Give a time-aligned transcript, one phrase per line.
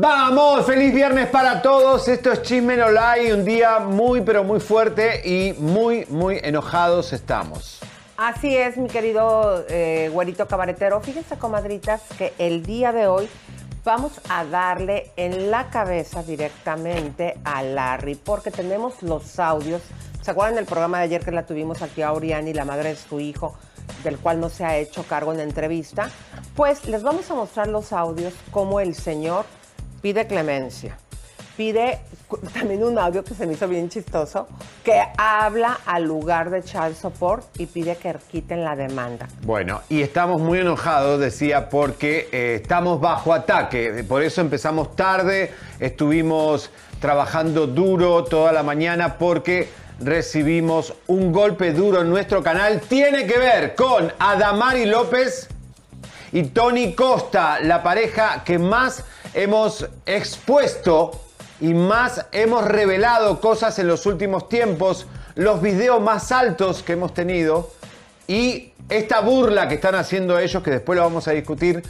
[0.00, 2.06] Vamos, feliz viernes para todos.
[2.06, 2.86] Esto es Chisme No
[3.34, 7.80] un día muy pero muy fuerte y muy muy enojados estamos.
[8.16, 11.00] Así es, mi querido eh, güerito cabaretero.
[11.00, 13.28] Fíjense, comadritas, que el día de hoy
[13.84, 19.82] vamos a darle en la cabeza directamente a Larry, porque tenemos los audios.
[20.22, 22.96] ¿Se acuerdan del programa de ayer que la tuvimos aquí a Oriani, la madre de
[22.96, 23.56] su hijo,
[24.04, 26.08] del cual no se ha hecho cargo en la entrevista?
[26.54, 29.44] Pues les vamos a mostrar los audios como el señor
[30.00, 30.96] pide clemencia.
[31.56, 31.98] Pide
[32.54, 34.46] también un audio que se me hizo bien chistoso,
[34.84, 39.26] que habla al lugar de child support y pide que quiten la demanda.
[39.42, 44.04] Bueno, y estamos muy enojados, decía, porque eh, estamos bajo ataque.
[44.06, 49.68] Por eso empezamos tarde, estuvimos trabajando duro toda la mañana porque
[49.98, 52.80] recibimos un golpe duro en nuestro canal.
[52.82, 55.48] Tiene que ver con Adamari López
[56.32, 61.20] y Tony Costa, la pareja que más hemos expuesto
[61.60, 67.14] y más hemos revelado cosas en los últimos tiempos, los videos más altos que hemos
[67.14, 67.70] tenido
[68.26, 71.82] y esta burla que están haciendo ellos, que después lo vamos a discutir,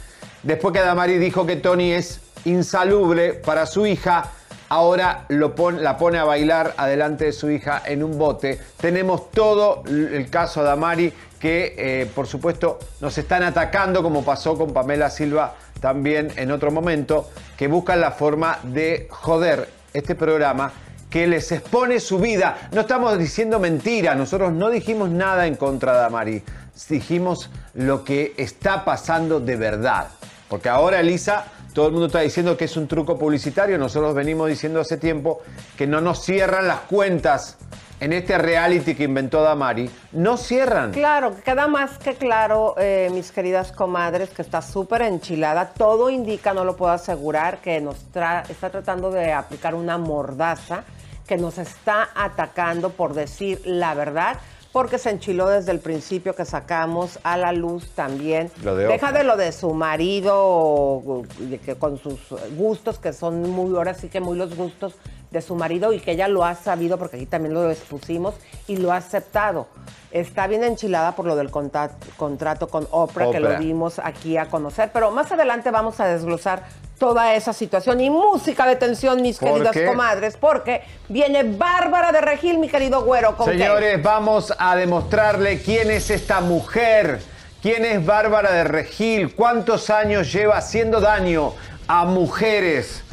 [0.43, 4.31] después que Adamari dijo que Tony es insalubre para su hija,
[4.69, 8.59] ahora lo la pone a bailar adelante de su hija en un bote.
[8.79, 14.73] Tenemos todo el caso Adamari que, eh, por supuesto, nos están atacando, como pasó con
[14.73, 20.71] Pamela Silva también en otro momento, que buscan la forma de joder este programa
[21.09, 22.69] que les expone su vida.
[22.71, 26.43] No estamos diciendo mentira, nosotros no dijimos nada en contra de Amari,
[26.89, 30.07] dijimos lo que está pasando de verdad.
[30.47, 34.49] Porque ahora, Elisa, todo el mundo está diciendo que es un truco publicitario, nosotros venimos
[34.49, 35.41] diciendo hace tiempo
[35.77, 37.57] que no nos cierran las cuentas
[37.99, 40.91] en este reality que inventó Damari, no cierran.
[40.91, 45.69] Claro, queda más que claro, eh, mis queridas comadres, que está súper enchilada.
[45.77, 50.83] Todo indica, no lo puedo asegurar, que nos tra- está tratando de aplicar una mordaza
[51.27, 54.37] que nos está atacando por decir la verdad,
[54.71, 58.51] porque se enchiló desde el principio que sacamos a la luz también.
[58.63, 61.23] Lo de Deja de lo de su marido,
[61.65, 62.19] que con sus
[62.55, 64.93] gustos, que son muy, ahora sí que muy los gustos
[65.31, 68.35] de su marido y que ella lo ha sabido, porque aquí también lo expusimos,
[68.67, 69.67] y lo ha aceptado.
[70.11, 74.89] Está bien enchilada por lo del contrato con Oprah, que lo dimos aquí a conocer,
[74.91, 76.63] pero más adelante vamos a desglosar
[76.97, 79.85] toda esa situación y música de tensión, mis ¿Por queridas qué?
[79.85, 83.37] comadres, porque viene Bárbara de Regil, mi querido güero.
[83.37, 83.57] ¿con qué?
[83.57, 87.21] Señores, vamos a demostrarle quién es esta mujer,
[87.61, 91.53] quién es Bárbara de Regil, cuántos años lleva haciendo daño
[91.87, 93.03] a mujeres,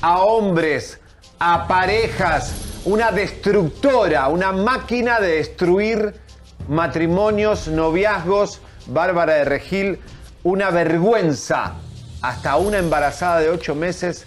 [0.00, 1.00] a hombres,
[1.38, 6.14] a parejas, una destructora, una máquina de destruir
[6.68, 8.60] matrimonios, noviazgos.
[8.86, 9.98] Bárbara de Regil,
[10.42, 11.72] una vergüenza.
[12.20, 14.26] Hasta una embarazada de ocho meses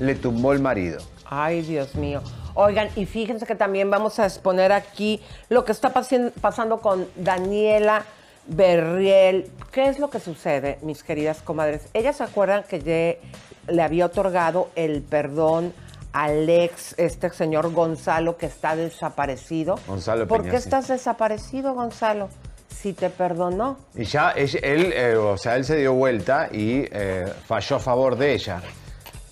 [0.00, 0.98] le tumbó el marido.
[1.26, 2.22] Ay, Dios mío.
[2.54, 5.20] Oigan, y fíjense que también vamos a exponer aquí
[5.50, 8.04] lo que está pasen- pasando con Daniela
[8.46, 9.50] Berriel.
[9.72, 11.82] ¿Qué es lo que sucede, mis queridas comadres?
[11.92, 13.20] Ellas se acuerdan que ye-
[13.68, 15.74] le había otorgado el perdón
[16.12, 19.78] al ex, este señor Gonzalo, que está desaparecido.
[19.86, 20.56] Gonzalo ¿Por qué sí.
[20.56, 22.28] estás desaparecido, Gonzalo?
[22.68, 23.76] Si te perdonó.
[23.94, 27.80] Y ya ella- él, eh, o sea, él se dio vuelta y eh, falló a
[27.80, 28.62] favor de ella.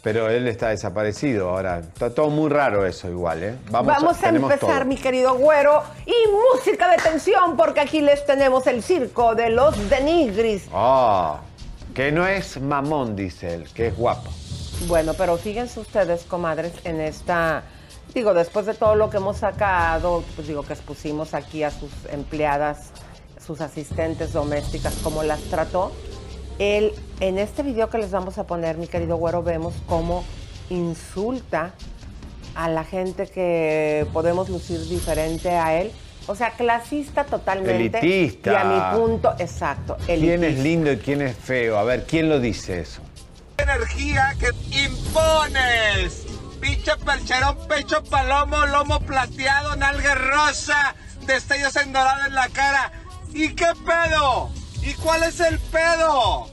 [0.02, 1.78] Pero él está desaparecido ahora.
[1.80, 3.56] Está todo muy raro eso igual, ¿eh?
[3.70, 4.84] Vamos, a, tenemos empezar, todo.
[4.88, 6.14] mi querido güero, y
[6.54, 10.68] música de tensión, porque aquí les tenemos el circo de los denigris.
[10.72, 11.40] Ah,
[11.92, 14.30] que no es mamón, dice él, que es guapo.
[14.82, 17.64] Bueno, pero fíjense ustedes, comadres, en esta,
[18.14, 21.90] digo, después de todo lo que hemos sacado, pues digo que expusimos aquí a sus
[22.12, 22.90] empleadas,
[23.44, 25.92] sus asistentes domésticas, cómo las trató.
[26.58, 30.24] Él, en este video que les vamos a poner, mi querido güero, vemos cómo
[30.70, 31.72] insulta
[32.54, 35.90] a la gente que podemos lucir diferente a él.
[36.28, 37.98] O sea, clasista totalmente.
[37.98, 38.52] Elitista.
[38.52, 39.96] Y a mi punto, exacto.
[40.06, 40.62] ¿Quién es elitista.
[40.62, 41.78] lindo y quién es feo?
[41.78, 43.00] A ver, ¿quién lo dice eso?
[43.66, 44.50] Energía que
[44.84, 46.24] impones.
[46.60, 50.94] Pinche percherón, pecho palomo, lomo plateado, nalga rosa,
[51.26, 52.92] destellos en dorado en la cara.
[53.32, 54.50] ¿Y qué pedo?
[54.82, 56.50] ¿Y cuál es el pedo?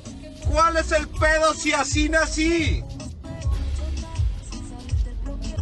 [0.51, 2.83] ¿Cuál es el pedo si así nací?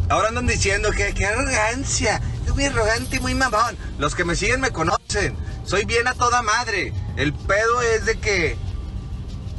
[0.08, 2.20] Ahora andan diciendo que qué arrogancia.
[2.46, 3.76] Yo muy arrogante y muy mamón.
[3.98, 5.36] Los que me siguen me conocen.
[5.64, 6.92] Soy bien a toda madre.
[7.16, 8.56] El pedo es de que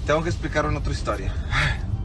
[0.06, 1.34] tengo que explicar una otra historia.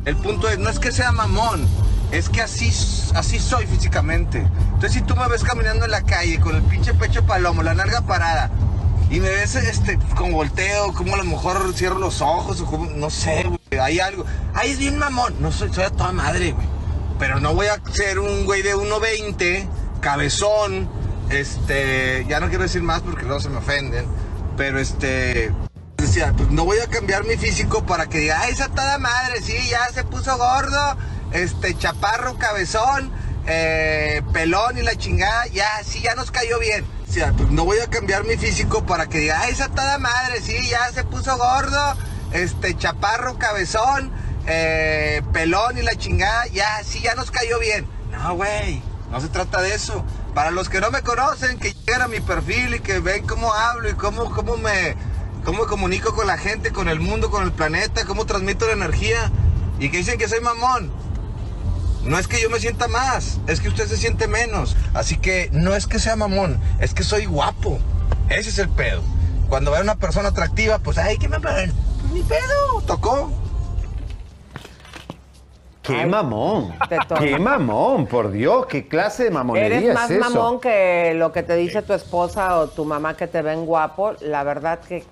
[0.05, 1.67] El punto es, no es que sea mamón,
[2.12, 2.69] es que así,
[3.15, 4.47] así soy físicamente.
[4.75, 7.75] Entonces si tú me ves caminando en la calle con el pinche pecho palomo, la
[7.75, 8.50] narga parada,
[9.11, 12.91] y me ves este, con volteo, como a lo mejor cierro los ojos, o como,
[12.91, 14.25] no sé, güey, hay algo.
[14.55, 15.35] Ay, es bien mamón.
[15.41, 16.67] No soy, soy a toda madre, güey.
[17.19, 19.67] Pero no voy a ser un güey de 1.20,
[20.00, 20.89] cabezón,
[21.31, 24.06] este, ya no quiero decir más porque luego se me ofenden,
[24.56, 25.53] pero este,
[26.50, 29.88] no voy a cambiar mi físico para que diga, ay, esa toda madre, sí, ya
[29.93, 30.97] se puso gordo,
[31.32, 33.12] este, chaparro, cabezón,
[33.47, 36.85] eh, pelón y la chingada, ya, sí, ya nos cayó bien.
[37.50, 40.91] No voy a cambiar mi físico para que diga, ay, esa toda madre, sí, ya
[40.93, 41.97] se puso gordo,
[42.32, 44.12] este, chaparro, cabezón,
[44.47, 47.87] eh, pelón y la chingada, ya, sí, ya nos cayó bien.
[48.11, 50.05] No, güey, no se trata de eso.
[50.35, 53.53] Para los que no me conocen, que lleguen a mi perfil y que ven cómo
[53.53, 54.94] hablo y cómo, cómo me,
[55.49, 58.75] cómo me comunico con la gente, con el mundo, con el planeta, cómo transmito la
[58.75, 59.33] energía
[59.79, 60.93] y que dicen que soy mamón.
[62.05, 64.77] No es que yo me sienta más, es que usted se siente menos.
[64.93, 67.79] Así que no es que sea mamón, es que soy guapo.
[68.29, 69.00] Ese es el pedo.
[69.49, 71.31] Cuando ve a una persona atractiva, pues, ay, qué.
[71.31, 71.71] Pues
[72.12, 73.33] ni pedo, tocó.
[75.88, 76.75] ¡Qué Ay, mamón!
[77.19, 78.06] ¡Qué mamón!
[78.06, 80.31] Por Dios, ¿qué clase de mamonería Eres más es eso?
[80.31, 84.14] mamón que lo que te dice tu esposa o tu mamá que te ven guapo.
[84.20, 85.05] La verdad que.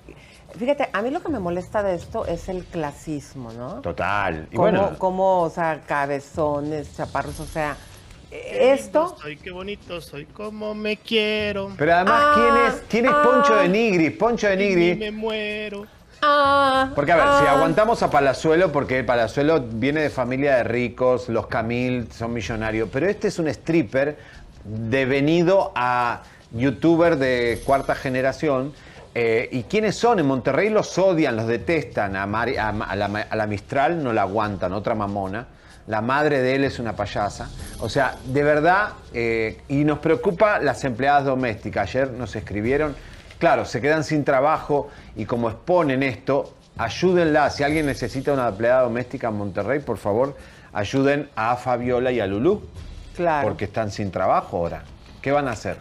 [0.59, 3.81] Fíjate, a mí lo que me molesta de esto es el clasismo, ¿no?
[3.83, 4.47] Total.
[4.51, 7.77] Y Como, bueno, como, o sea, cabezones, chaparros, o sea,
[8.31, 9.01] Qué esto.
[9.07, 11.73] lindo Soy qué bonito, soy como me quiero.
[11.77, 13.23] pero además, Ah, ¿quién es, quién es ah.
[13.23, 14.13] Poncho de Nigris?
[14.13, 14.99] Poncho de y Nigris.
[14.99, 15.87] me muero.
[16.23, 17.53] Ah, Porque, a ver, si ah.
[17.57, 23.07] aguantamos a Palazuelo, porque Palazuelo viene de familia de ricos, los Camil son millonarios, pero
[23.09, 24.17] este es un stripper
[24.65, 26.23] devenido a
[26.53, 28.73] youtuber de cuarta generación.
[29.15, 30.19] eh, ¿Y quiénes son?
[30.19, 32.17] En Monterrey los odian, los detestan.
[32.17, 35.47] A, Mari- a- a la, a la Mistral no la aguantan, otra mamona.
[35.87, 37.49] La madre de él es una payasa.
[37.81, 41.89] O sea, de verdad, eh, y nos preocupa las empleadas domésticas.
[41.89, 42.95] Ayer nos escribieron,
[43.39, 47.51] claro, se quedan sin trabajo y como exponen esto, ayúdenla.
[47.51, 50.37] Si alguien necesita una empleada doméstica en Monterrey, por favor,
[50.73, 52.63] ayuden a Fabiola y a Lulú.
[53.17, 53.49] Claro.
[53.49, 54.83] Porque están sin trabajo ahora.
[55.23, 55.79] ¿Qué van a hacer?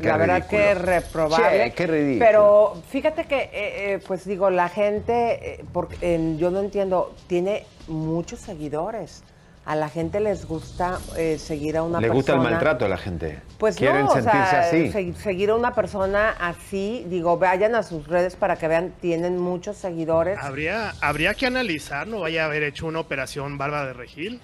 [0.00, 0.60] Qué la verdad ridículo.
[0.62, 1.64] que es reprobable.
[1.64, 2.26] Che, qué ridículo.
[2.26, 7.64] Pero fíjate que, eh, eh, pues digo, la gente, eh, porque, yo no entiendo, tiene
[7.88, 9.24] muchos seguidores.
[9.70, 12.14] A la gente les gusta eh, seguir a una Les persona.
[12.14, 13.38] gusta el maltrato a la gente.
[13.56, 14.90] Pues Quieren no, o sentirse sea, así.
[14.90, 19.38] se- seguir a una persona así, digo, vayan a sus redes para que vean, tienen
[19.38, 20.36] muchos seguidores.
[20.42, 24.40] Habría, habría que analizar, no vaya a haber hecho una operación barba de regil.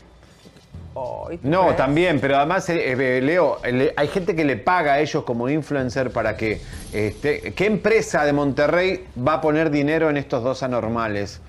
[0.94, 1.76] Ay, ¿tú No, crees?
[1.76, 5.48] también, pero además, eh, eh, Leo, le- hay gente que le paga a ellos como
[5.48, 6.60] influencer para que...
[6.92, 11.40] Este, ¿Qué empresa de Monterrey va a poner dinero en estos dos anormales?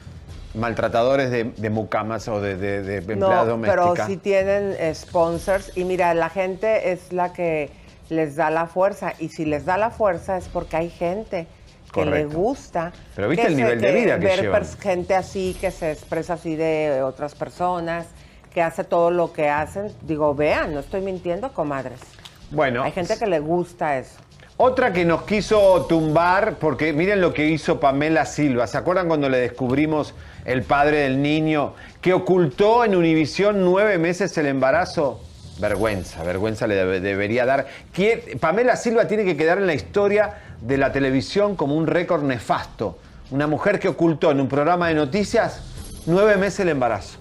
[0.58, 5.72] Maltratadores de, de mucamas o de, de, de empleadas No, pero sí tienen eh, sponsors
[5.78, 7.70] y mira, la gente es la que
[8.10, 11.48] les da la fuerza y si les da la fuerza es porque hay gente
[11.94, 12.92] que le gusta.
[13.16, 14.66] Pero ¿viste el se- nivel de vida que ver llevan?
[14.80, 18.08] gente así que se expresa así de otras personas,
[18.54, 19.92] que hace todo lo que hacen.
[20.02, 22.00] Digo, vean, no estoy mintiendo, comadres.
[22.52, 24.20] Bueno, Hay gente que le gusta eso.
[24.60, 28.66] Otra que nos quiso tumbar, porque miren lo que hizo Pamela Silva.
[28.66, 30.16] ¿Se acuerdan cuando le descubrimos
[30.46, 35.22] el padre del niño que ocultó en Univisión nueve meses el embarazo?
[35.60, 37.68] Vergüenza, vergüenza le debe- debería dar.
[37.94, 42.24] ¿Quién- Pamela Silva tiene que quedar en la historia de la televisión como un récord
[42.24, 42.98] nefasto.
[43.30, 45.62] Una mujer que ocultó en un programa de noticias
[46.08, 47.20] nueve meses el embarazo.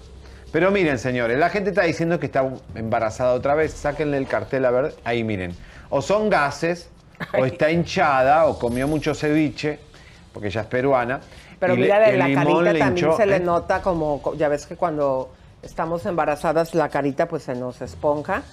[0.51, 3.73] Pero miren, señores, la gente está diciendo que está embarazada otra vez.
[3.73, 4.95] Sáquenle el cartel a ver.
[5.03, 5.53] Ahí miren.
[5.89, 6.89] O son gases,
[7.37, 9.79] o está hinchada, o comió mucho ceviche,
[10.33, 11.19] porque ella es peruana.
[11.59, 13.39] Pero y le- mira, de la carita también hinchó, se le ¿eh?
[13.39, 15.31] nota como, ya ves que cuando
[15.63, 18.43] estamos embarazadas la carita pues se nos esponja,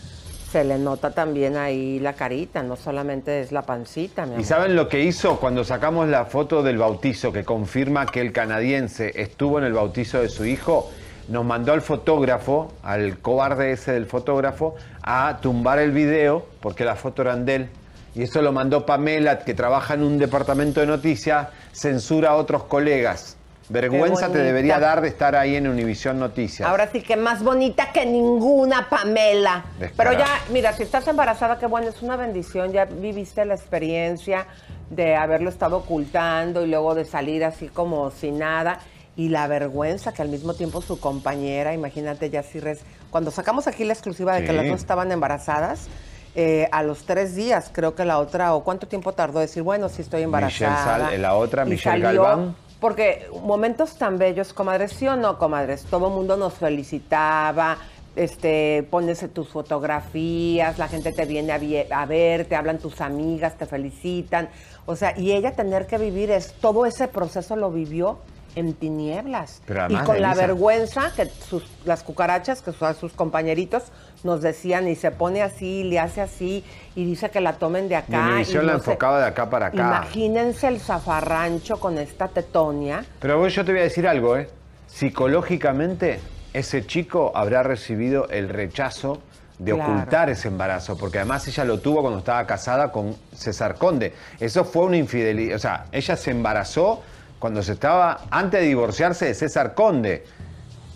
[0.50, 4.46] se le nota también ahí la carita, no solamente es la pancita, mi ¿Y amor.
[4.46, 9.12] saben lo que hizo cuando sacamos la foto del bautizo que confirma que el canadiense
[9.20, 10.90] estuvo en el bautizo de su hijo?
[11.28, 16.96] Nos mandó al fotógrafo, al cobarde ese del fotógrafo, a tumbar el video porque la
[16.96, 17.68] foto eran de él.
[18.14, 22.64] Y eso lo mandó Pamela, que trabaja en un departamento de noticias, censura a otros
[22.64, 23.36] colegas.
[23.68, 26.68] Vergüenza te debería dar de estar ahí en Univisión Noticias.
[26.68, 29.64] Ahora sí que más bonita que ninguna Pamela.
[29.78, 30.16] Descarada.
[30.16, 32.72] Pero ya, mira, si estás embarazada, qué bueno, es una bendición.
[32.72, 34.46] Ya viviste la experiencia
[34.90, 38.80] de haberlo estado ocultando y luego de salir así como sin nada.
[39.16, 42.80] Y la vergüenza que al mismo tiempo su compañera, imagínate, Yacirres,
[43.10, 45.88] cuando sacamos aquí la exclusiva de que las dos estaban embarazadas,
[46.34, 49.88] eh, a los tres días creo que la otra, o cuánto tiempo tardó decir, bueno,
[49.88, 51.08] sí estoy embarazada.
[51.10, 52.56] Sal- la otra, Michelle salió- Galván.
[52.80, 57.78] porque momentos tan bellos, comadres, sí o no, comadres, todo el mundo nos felicitaba,
[58.16, 63.56] este, pones tus fotografías, la gente te viene a, a ver, te hablan tus amigas,
[63.56, 64.48] te felicitan.
[64.86, 68.18] O sea, y ella tener que vivir es, todo ese proceso lo vivió
[68.56, 69.60] en tinieblas.
[69.66, 73.84] Pero y con la vergüenza que sus, las cucarachas, que son sus compañeritos,
[74.22, 77.96] nos decían y se pone así, le hace así y dice que la tomen de
[77.96, 78.40] acá.
[78.46, 79.76] Y la no sé- enfocaba de acá para acá.
[79.76, 83.04] Imagínense el zafarrancho con esta tetonia.
[83.20, 84.48] Pero vos, yo te voy a decir algo, ¿eh?
[84.86, 86.20] Psicológicamente,
[86.52, 89.20] ese chico habrá recibido el rechazo
[89.58, 89.92] de Claro.
[89.92, 94.12] ocultar ese embarazo, porque además ella lo tuvo cuando estaba casada con César Conde.
[94.40, 97.02] Eso fue una infidelidad, o sea, ella se embarazó
[97.44, 100.24] cuando se estaba, antes de divorciarse de César Conde.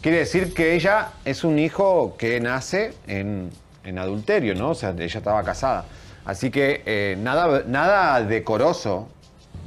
[0.01, 3.51] Quiere decir que ella es un hijo que nace en,
[3.85, 4.71] en adulterio, ¿no?
[4.71, 5.85] O sea, ella estaba casada.
[6.25, 9.09] Así que eh, nada, nada decoroso,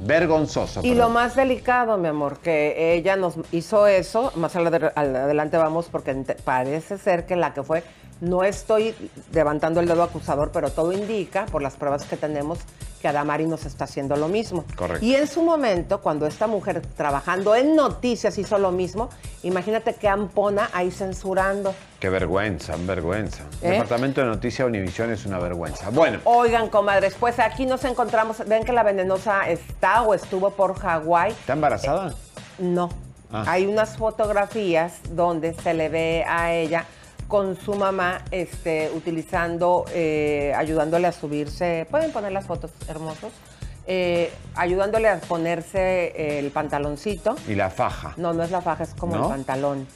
[0.00, 0.80] vergonzoso.
[0.80, 0.98] Y perdón.
[0.98, 6.98] lo más delicado, mi amor, que ella nos hizo eso, más adelante vamos, porque parece
[6.98, 7.84] ser que la que fue,
[8.22, 8.94] no estoy
[9.32, 12.60] levantando el dedo acusador, pero todo indica, por las pruebas que tenemos,
[13.00, 14.64] que Adamari nos está haciendo lo mismo.
[14.76, 15.04] Correcto.
[15.04, 19.10] Y en su momento, cuando esta mujer trabajando en noticias hizo lo mismo,
[19.42, 21.74] imagínate qué ampona ahí censurando.
[21.98, 23.42] Qué vergüenza, vergüenza.
[23.60, 23.70] ¿Eh?
[23.70, 25.90] Departamento de Noticias Univisión es una vergüenza.
[25.90, 30.78] Bueno, Oigan, comadres, pues aquí nos encontramos, ven que la venenosa está o estuvo por
[30.78, 31.32] Hawái.
[31.32, 32.14] ¿está embarazada?
[32.58, 32.88] No.
[33.32, 33.46] Ah.
[33.48, 36.86] Hay unas fotografías donde se le ve a ella
[37.32, 41.86] con su mamá este, utilizando, eh, ayudándole a subirse.
[41.90, 43.32] Pueden poner las fotos hermosos.
[43.86, 47.34] Eh, ayudándole a ponerse el pantaloncito.
[47.48, 48.12] Y la faja.
[48.18, 49.22] No, no es la faja, es como ¿No?
[49.22, 49.86] el pantalón.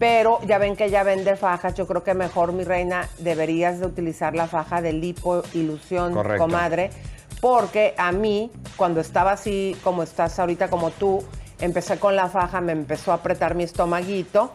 [0.00, 1.74] Pero ya ven que ella vende fajas.
[1.74, 6.42] Yo creo que mejor, mi reina, deberías de utilizar la faja de lipo ilusión, Correcto.
[6.42, 6.90] comadre.
[7.40, 11.22] Porque a mí, cuando estaba así, como estás ahorita, como tú,
[11.60, 14.50] empecé con la faja, me empezó a apretar mi estomaguito.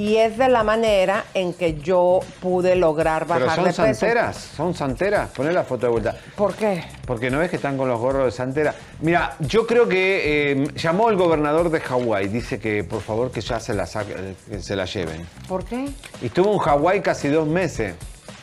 [0.00, 4.00] Y es de la manera en que yo pude lograr bajar Pero son de peso.
[4.00, 5.28] santeras, son santeras.
[5.28, 6.16] Poné la foto de vuelta.
[6.36, 6.82] ¿Por qué?
[7.04, 8.74] Porque no ves que están con los gorros de santera.
[9.02, 12.28] Mira, yo creo que eh, llamó el gobernador de Hawái.
[12.28, 15.26] Dice que por favor que ya se la, saque- eh, que se la lleven.
[15.46, 15.90] ¿Por qué?
[16.22, 17.94] Y estuvo en Hawái casi dos meses.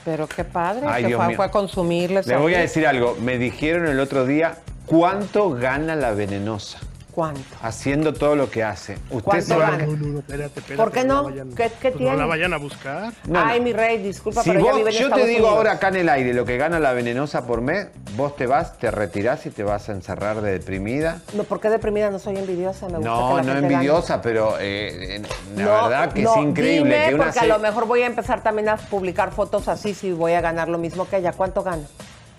[0.05, 1.35] Pero qué padre, Ay, que Dios fue, mío.
[1.37, 2.27] fue a consumirles.
[2.27, 3.17] Les voy a decir algo.
[3.19, 6.77] Me dijeron el otro día cuánto gana la venenosa
[7.17, 7.41] ¿Cuánto?
[7.63, 8.93] haciendo todo lo que hace.
[9.09, 9.71] Usted ¿Cuánto se va-?
[9.75, 10.75] No, no, no, espérate, espérate.
[10.75, 11.15] ¿Por qué no?
[11.23, 12.11] la vayan- ¿Qué- qué pues tiene?
[12.11, 13.11] No la vayan a buscar.
[13.27, 13.63] No, Ay, no.
[13.65, 15.49] mi rey, disculpa, Si pero ella vos- vive en yo te digo Unidos.
[15.49, 18.77] ahora acá en el aire lo que gana la venenosa por mes, vos te vas,
[18.77, 21.17] te retirás y te vas a encerrar de deprimida.
[21.33, 23.73] No, porque deprimida no soy envidiosa, me gusta que No, la no gente gane.
[23.73, 25.21] envidiosa, pero eh, eh,
[25.55, 28.03] la No, verdad que no, es increíble Dime, que una porque a lo mejor voy
[28.03, 31.31] a empezar también a publicar fotos así si voy a ganar lo mismo que ella.
[31.33, 31.81] ¿Cuánto gana?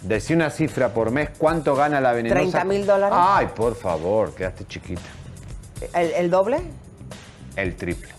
[0.02, 2.60] Decí una cifra por mes, ¿cuánto gana la venenosa?
[2.62, 3.18] 30,000 dólares.
[3.20, 5.02] Ay, por favor, quedaste chiquita.
[5.94, 6.60] ¿El, el doble?
[7.56, 8.18] El triple.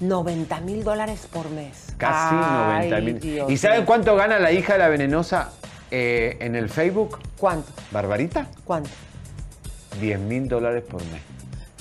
[0.00, 1.88] 90 mil dólares por mes.
[1.96, 3.44] Casi Ay, 90 mil.
[3.50, 5.52] ¿Y saben cuánto gana la hija de la venenosa
[5.90, 7.18] eh, en el Facebook?
[7.38, 7.70] ¿Cuánto?
[7.90, 8.46] ¿Barbarita?
[8.64, 8.90] ¿Cuánto?
[10.00, 11.22] 10 mil dólares por mes.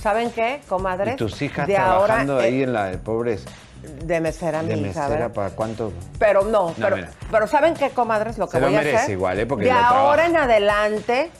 [0.01, 1.15] ¿Saben qué, comadres?
[1.15, 3.45] Y tus hijas de trabajando ahora, ahí eh, en la de pobres
[3.81, 5.29] De mesera, de mi hija, mesera.
[5.29, 5.93] ¿para cuánto?
[6.17, 7.11] Pero no, pero, mira.
[7.31, 8.37] pero ¿saben qué, comadres?
[8.37, 9.11] Lo que Se lo voy a merece hacer.
[9.11, 9.45] igual, ¿eh?
[9.45, 11.31] Porque de lo ahora en adelante,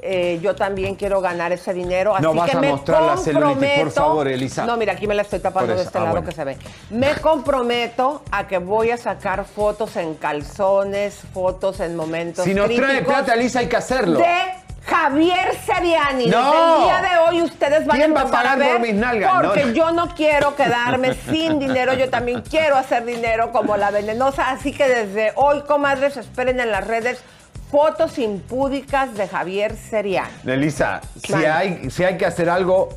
[0.00, 2.14] eh, yo también quiero ganar ese dinero.
[2.14, 4.64] Así No vas que a me mostrar la celulitis, por favor, Elisa.
[4.64, 6.28] No, mira, aquí me la estoy tapando de este ah, lado bueno.
[6.28, 6.56] que se ve.
[6.90, 12.72] Me comprometo a que voy a sacar fotos en calzones, fotos en momentos Si nos
[12.72, 14.20] trae plata, Elisa, hay que hacerlo.
[14.20, 16.26] De Javier Seriani.
[16.26, 16.38] No.
[16.50, 18.80] Desde el día de hoy ustedes van ¿Quién a va a empezar pagar ver por
[18.80, 19.32] mis nalgas?
[19.42, 19.72] Porque No.
[19.72, 21.94] yo no quiero quedarme sin dinero.
[21.94, 24.50] Yo también quiero hacer dinero como la venenosa.
[24.50, 27.22] Así que desde hoy, comadres, esperen en las redes
[27.70, 30.30] fotos impúdicas de Javier Seriani.
[30.46, 32.88] Elisa, si hay, si hay que hacer algo,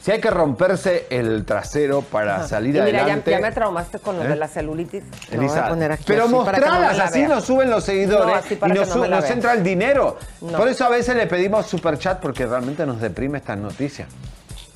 [0.00, 3.30] si hay que romperse el trasero para salir y mira, ya, adelante.
[3.30, 4.28] ya me traumaste con lo ¿Eh?
[4.28, 5.04] de la celulitis.
[5.30, 8.66] Elisa, a poner aquí pero así no mostralas, la así nos suben los seguidores No,
[8.68, 10.16] y nos, no nos entra el dinero.
[10.56, 14.08] Por eso a veces le pedimos super chat porque realmente nos deprime estas noticias.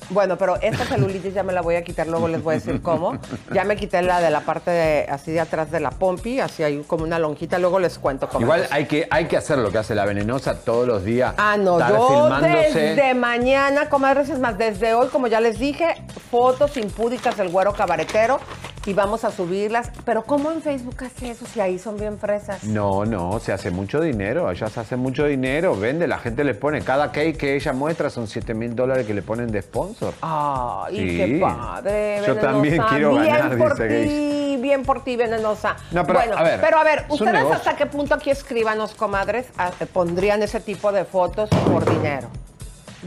[0.09, 2.81] Bueno, pero esta celulitis ya me la voy a quitar, luego les voy a decir
[2.81, 3.17] cómo.
[3.53, 6.63] Ya me quité la de la parte de, así de atrás de la pompi, así
[6.63, 8.45] hay como una lonjita, luego les cuento cómo.
[8.45, 8.71] Igual es.
[8.71, 11.33] hay que, hay que hacer lo que hace la venenosa todos los días.
[11.37, 12.79] Ah, no, estar yo filmándose.
[12.79, 15.95] desde mañana, comadres, es más, desde hoy, como ya les dije,
[16.29, 18.39] fotos impúdicas del güero cabaretero
[18.85, 19.91] y vamos a subirlas.
[20.05, 22.63] Pero ¿cómo en Facebook hace eso si ahí son bien fresas?
[22.63, 26.53] No, no, se hace mucho dinero, ella se hace mucho dinero, vende, la gente le
[26.53, 30.13] pone, cada cake que ella muestra son 7 mil dólares que le ponen de sponsor.
[30.21, 31.17] Ay, Sí.
[31.17, 35.75] qué padre, Yo también quiero bien ganar, por dice ti, bien por ti, venenosa.
[35.91, 39.47] No, pero, bueno, a ver, pero a ver, ¿ustedes hasta qué punto aquí escríbanos, comadres,
[39.57, 42.27] a- eh, pondrían ese tipo de fotos por dinero?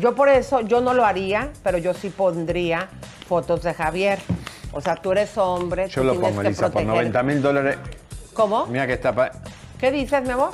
[0.01, 2.89] Yo por eso, yo no lo haría, pero yo sí pondría
[3.29, 4.19] fotos de Javier.
[4.73, 6.87] O sea, tú eres hombre, Yo tú lo pongo, Elisa, por proteger.
[6.89, 7.77] 90 mil dólares.
[8.35, 8.67] ¿Cómo?
[8.67, 9.15] Mira que está...
[9.15, 9.31] pa-
[9.79, 10.51] ¿Qué dices, mi amor?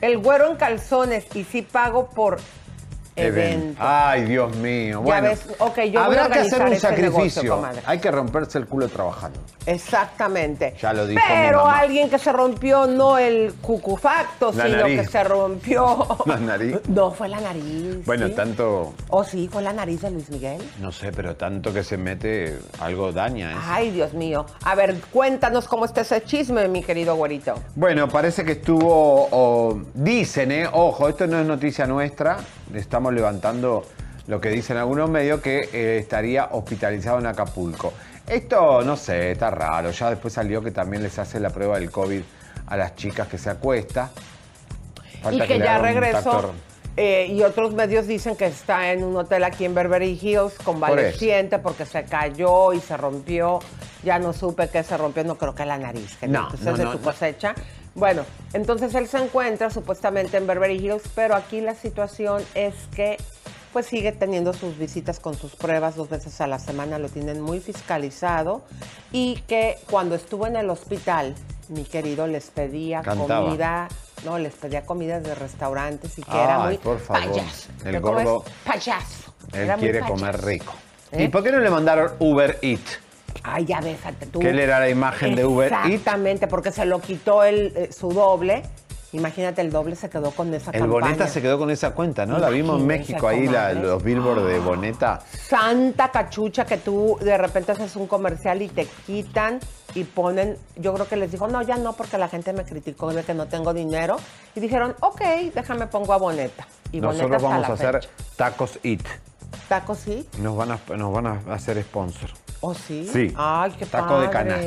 [0.00, 2.38] El güero en calzones y sí pago por
[3.16, 3.76] evento.
[3.82, 4.98] Ay, Dios mío.
[5.00, 7.66] Ya Bueno, ves, yo voy a habrá que hacer un negocio, sacrificio.
[7.84, 9.38] Hay que romperse el culo trabajando.
[9.66, 10.74] Exactamente.
[10.80, 11.78] Ya lo dijo Pero mi mamá.
[11.78, 15.00] alguien que se rompió no el cucufacto, La sino nariz.
[15.00, 16.06] que se rompió.
[16.26, 16.76] La nariz.
[16.88, 18.04] No, fue la nariz.
[18.06, 18.34] Bueno, ¿sí?
[18.34, 19.48] tanto, ¿O sí?
[19.52, 20.62] ¿Fue la nariz de Luis Miguel?
[20.80, 23.52] no sé, pero tanto que se mete, algo daña.
[23.52, 23.56] ¿eh?
[23.68, 24.46] Ay, Dios mío.
[24.64, 27.54] A ver, cuéntanos cómo está ese chisme, mi querido güerito.
[27.74, 30.68] Bueno, parece que estuvo, dicen, ¿eh?
[30.72, 32.38] ojo, esto no es noticia nuestra,
[32.74, 33.84] estamos levantando
[34.26, 37.92] lo que dicen algunos medios, que eh, estaría hospitalizado en Acapulco.
[38.28, 41.90] Esto, no sé, está raro, ya después salió que también les hace la prueba del
[41.90, 42.20] COVID
[42.66, 44.10] a las chicas que se acuesta.
[45.22, 46.52] Falta y que, ya regresó.
[46.96, 51.58] eh, y otros medios dicen que está en un hotel aquí en Beverly Hills convaleciente
[51.58, 53.58] porque se cayó y se rompió.
[54.04, 56.72] Ya no supe qué se rompió, no creo que la nariz, que No, entonces no,
[56.72, 57.04] es de no, tu no.
[57.04, 57.54] cosecha.
[57.94, 63.18] Bueno, entonces él se encuentra supuestamente en Beverly Hills, pero aquí la situación es que
[63.72, 67.40] pues sigue teniendo sus visitas con sus pruebas dos veces a la semana, lo tienen
[67.40, 68.62] muy fiscalizado
[69.12, 71.34] y que cuando estuvo en el hospital,
[71.68, 73.46] mi querido, les pedía Cantaba.
[73.46, 73.88] comida,
[74.26, 77.70] no, les pedía comida de restaurantes y que era muy por favor, payaso.
[77.84, 79.32] el gordo, Payaso.
[79.54, 80.14] Él Era quiere payaso.
[80.20, 80.74] comer rico.
[81.12, 81.24] ¿Eh?
[81.24, 82.80] ¿Y por qué no le mandaron Uber Eat?
[83.42, 84.38] Ay, ya déjate tú.
[84.40, 85.86] Que él era la imagen de Uber Eats.
[85.86, 88.62] Exactamente, porque se lo quitó el, eh, su doble.
[89.14, 91.00] Imagínate, el doble se quedó con esa El campaña.
[91.04, 92.38] Boneta se quedó con esa cuenta, ¿no?
[92.38, 95.20] La vimos en México, ahí la- los billboards de Boneta.
[95.48, 99.60] Santa cachucha que tú de repente haces un comercial y te quitan
[99.94, 103.12] y ponen, yo creo que les dijo, no, ya no, porque la gente me criticó
[103.12, 104.16] de que no tengo dinero.
[104.54, 105.20] Y dijeron, ok,
[105.54, 106.66] déjame pongo a Boneta.
[106.90, 108.08] Y Nosotros vamos a hacer fecha.
[108.36, 109.02] tacos Eat.
[109.68, 110.26] ¿Tacos sí?
[110.38, 112.30] Nos van a, nos van a hacer sponsor.
[112.62, 113.08] ¿O sí?
[113.12, 113.34] Sí.
[113.36, 114.66] Ay, qué Taco de canasta.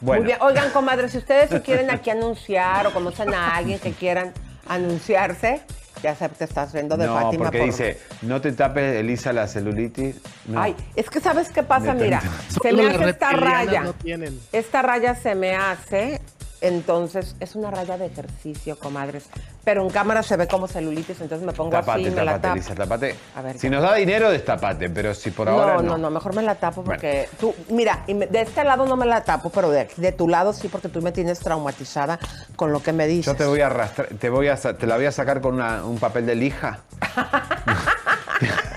[0.00, 0.22] Bueno.
[0.22, 0.38] Muy bien.
[0.42, 4.32] Oigan, comadres, si ustedes se quieren aquí anunciar o conocen a alguien que quieran
[4.68, 5.60] anunciarse,
[6.02, 7.44] ya sé, te estás viendo de no, Fátima.
[7.44, 10.16] porque por- dice, no te tapes, Elisa, la celulitis.
[10.46, 10.60] No.
[10.62, 11.94] Ay, es que ¿sabes qué pasa?
[11.94, 12.22] Mira,
[12.62, 13.80] se me hace esta raya.
[13.82, 14.38] no tienen.
[14.52, 16.20] Esta raya se me hace,
[16.60, 19.24] entonces, es una raya de ejercicio, comadres.
[19.64, 22.42] Pero en cámara se ve como celulitis, entonces me pongo Tapate, así, me la tapate,
[22.42, 22.54] tapo.
[22.54, 23.14] Elisa, tapate.
[23.34, 25.88] A ver, si nos da dinero, destapate, pero si por ahora no, no.
[25.90, 28.96] no, no, mejor me la tapo porque tú, mira, y me- de este lado no
[28.96, 32.18] me la tapo, pero de, de tu lado sí, porque tú me tienes traumatizada
[32.54, 33.26] con lo que me dices.
[33.26, 35.84] Yo te voy a arrastrar, te voy a, te la voy a sacar con una-
[35.84, 36.78] un papel de lija.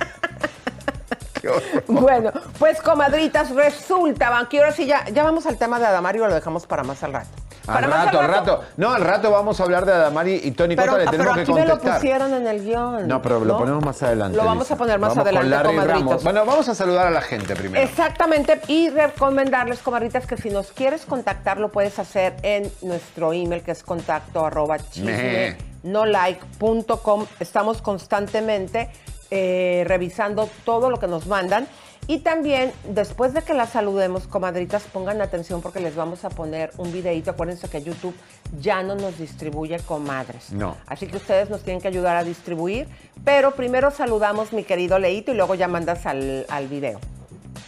[1.87, 6.27] Bueno, pues comadritas, resulta, van, que ahora sí ya, ya vamos al tema de Adamario,
[6.27, 7.29] lo dejamos para más al rato.
[7.67, 8.63] Al para más rato, al rato.
[8.77, 11.35] No, al rato vamos a hablar de Adamari y Tony Pero, Cota, le pero tenemos
[11.35, 11.99] que aquí me lo contestar.
[11.99, 13.07] pusieron en el guion.
[13.07, 14.37] No, pero lo ponemos más adelante.
[14.37, 15.85] Lo vamos a poner más Vamos adelante.
[15.85, 16.23] Ramos.
[16.23, 17.83] Bueno, vamos a saludar a la gente primero.
[17.83, 23.61] Exactamente, y recomendarles, comadritas, que si nos quieres contactar, lo puedes hacer en nuestro email,
[23.61, 27.25] que es contacto arroba chisme no like.com.
[27.39, 28.89] Estamos constantemente
[29.31, 31.67] eh, revisando todo lo que nos mandan.
[32.07, 36.71] Y también, después de que las saludemos, comadritas, pongan atención porque les vamos a poner
[36.77, 37.29] un videito.
[37.29, 38.15] Acuérdense que YouTube
[38.59, 40.51] ya no nos distribuye comadres.
[40.51, 40.75] No.
[40.87, 42.87] Así que ustedes nos tienen que ayudar a distribuir.
[43.23, 46.99] Pero primero saludamos, mi querido Leito, y luego ya mandas al, al video.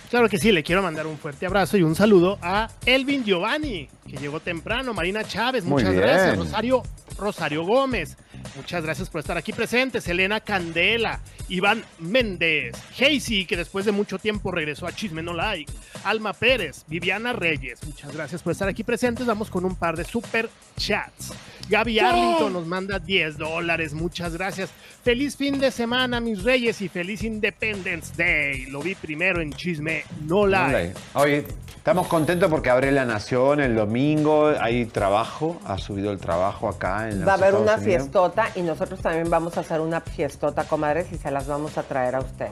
[0.09, 3.87] Claro que sí, le quiero mandar un fuerte abrazo y un saludo a Elvin Giovanni,
[4.09, 6.01] que llegó temprano, Marina Chávez, Muy muchas bien.
[6.03, 6.83] gracias, Rosario,
[7.17, 8.17] Rosario Gómez,
[8.55, 14.19] muchas gracias por estar aquí presentes, Elena Candela, Iván Méndez, Casey, que después de mucho
[14.19, 15.71] tiempo regresó a Chisme No Like,
[16.03, 20.03] Alma Pérez, Viviana Reyes, muchas gracias por estar aquí presentes, vamos con un par de
[20.03, 21.33] super chats.
[21.69, 24.71] Gaby Arlington nos manda 10 dólares, muchas gracias.
[25.03, 28.65] Feliz fin de semana, mis reyes, y feliz Independence Day.
[28.65, 30.93] Lo vi primero en Chisme No Like.
[31.13, 31.45] Oye,
[31.81, 37.09] estamos contentos porque abre la Nación el domingo, hay trabajo, ha subido el trabajo acá
[37.09, 37.85] en los Va a haber Estados una Unidos.
[38.03, 41.83] fiestota y nosotros también vamos a hacer una fiestota, comadres, y se las vamos a
[41.83, 42.51] traer a ustedes.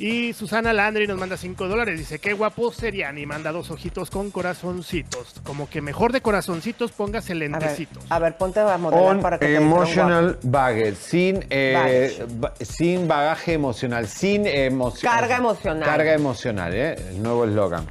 [0.00, 1.98] Y Susana Landry nos manda 5 dólares.
[1.98, 3.18] Dice, qué guapo serían.
[3.18, 5.34] Y manda dos ojitos con corazoncitos.
[5.44, 8.02] Como que mejor de corazoncitos póngase A ver, lentecitos.
[8.08, 11.74] a ver, ponte a modelar On para que te emotional baggage, sin, eh,
[12.16, 12.34] Baggage.
[12.40, 15.12] ba- sin bagaje emocional, sin emoción.
[15.12, 15.84] Carga emocional.
[15.84, 16.94] Carga emocional, ¿eh?
[17.10, 17.84] El nuevo eslogan.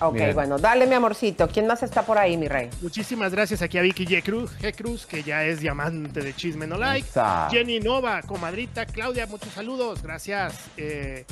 [0.00, 0.34] Ok, Bien.
[0.34, 1.48] bueno, dale mi amorcito.
[1.48, 2.68] ¿Quién más está por ahí, mi rey?
[2.82, 4.22] Muchísimas gracias aquí a Vicky G.
[4.22, 4.74] Cruz, G.
[4.74, 7.08] Cruz, que ya es diamante de Chisme No Like.
[7.08, 7.48] Esa.
[7.50, 8.84] Jenny Nova, comadrita.
[8.84, 10.02] Claudia, muchos saludos.
[10.02, 10.54] Gracias.
[10.76, 11.24] Eh,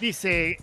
[0.00, 0.58] dice,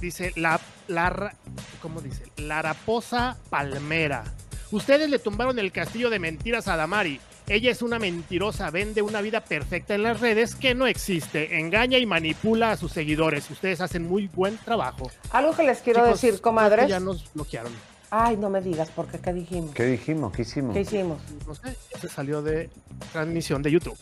[0.00, 1.34] dice la, la,
[1.80, 2.24] ¿cómo dice?
[2.36, 4.24] La raposa palmera.
[4.70, 7.20] Ustedes le tumbaron el castillo de mentiras a Damari.
[7.48, 11.96] Ella es una mentirosa, vende una vida perfecta en las redes que no existe, engaña
[11.96, 13.48] y manipula a sus seguidores.
[13.50, 15.10] Ustedes hacen muy buen trabajo.
[15.30, 16.88] Algo que les quiero Chicos, decir, comadres.
[16.88, 17.72] Ya nos bloquearon.
[18.10, 19.18] Ay, no me digas, ¿por qué?
[19.18, 19.74] ¿Qué dijimos?
[19.74, 20.32] ¿Qué dijimos?
[20.32, 20.74] ¿Qué hicimos?
[20.74, 21.20] ¿Qué hicimos?
[21.46, 22.68] No sé, se salió de
[23.12, 23.96] transmisión de YouTube.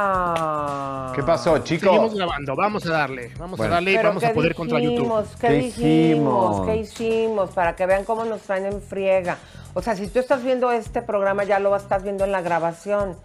[0.00, 1.12] Ah.
[1.12, 1.88] ¿Qué pasó, chicos?
[1.90, 3.72] Seguimos grabando, vamos a darle, vamos Bueno.
[3.72, 4.96] a darle y ¿Pero vamos a qué poder contra YouTube.
[4.98, 5.26] dijimos?
[5.40, 5.74] ¿Qué, ¿Qué dijimos?
[6.60, 6.66] hicimos?
[6.66, 7.50] ¿Qué hicimos?
[7.50, 9.38] Para que vean cómo nos traen en friega.
[9.74, 13.16] O sea, si tú estás viendo este programa, ya lo estás viendo en la grabación.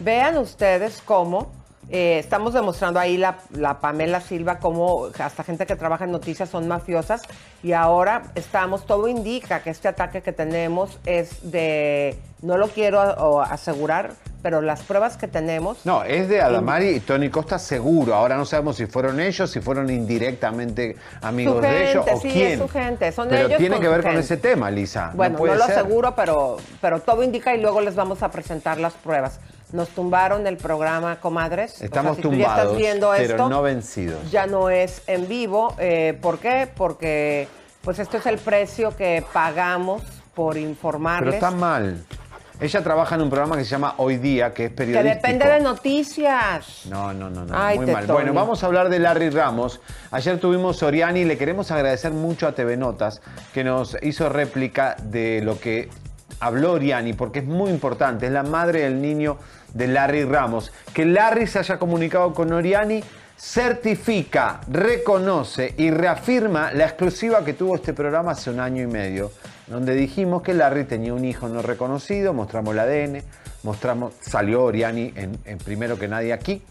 [0.00, 1.52] Vean ustedes cómo
[1.90, 6.48] eh, estamos demostrando ahí la, la Pamela Silva, cómo hasta gente que trabaja en noticias
[6.48, 7.22] son mafiosas.
[7.62, 13.02] Y ahora estamos, todo indica que este ataque que tenemos es de, no lo quiero
[13.02, 14.12] o, asegurar,
[14.44, 18.14] pero las pruebas que tenemos No, es de Adamari y Tony Costa seguro.
[18.14, 22.28] Ahora no sabemos si fueron ellos, si fueron indirectamente amigos Su de ellos o sí,
[22.30, 22.52] quién.
[22.52, 25.12] es su gente, son Pero ellos tiene que ver con ese tema, Lisa.
[25.14, 25.78] Bueno, no, puede lo ser.
[25.78, 29.40] aseguro, pero, pero todo indica y luego les vamos a presentar las pruebas.
[29.72, 31.80] Nos tumbaron el programa, comadres.
[31.80, 34.30] O Estamos sea, si tú ya tumbados, estás viendo pero esto, no vencidos.
[34.30, 35.74] ya no es en vivo.
[35.78, 36.68] Eh, ¿Por qué?
[36.76, 37.48] Porque
[37.80, 40.02] pues esto es el precio que pagamos
[40.34, 41.34] por Pero informarles.
[41.36, 42.04] está mal.
[42.60, 45.14] Ella trabaja en un programa que se llama Hoy Día, que es que periodístico.
[45.14, 46.86] depende de noticias.
[46.88, 47.52] No, no, no, no.
[47.56, 48.06] Ay, muy mal.
[48.06, 49.80] Bueno, vamos a hablar de Larry Ramos.
[50.10, 53.20] Ayer tuvimos Soriani y le queremos agradecer mucho a TV Notas
[53.52, 55.88] que nos hizo réplica de lo que
[56.40, 58.26] habló Oriani, porque es muy importante.
[58.26, 59.36] Es la madre del niño
[59.72, 60.72] de Larry Ramos.
[60.92, 63.02] Que Larry se haya comunicado con Oriani
[63.36, 69.32] certifica, reconoce y reafirma la exclusiva que tuvo este programa hace un año y medio,
[69.66, 73.22] donde dijimos que Larry tenía un hijo no reconocido, mostramos el ADN,
[73.62, 76.62] mostramos, salió Oriani en, primero que nadie aquí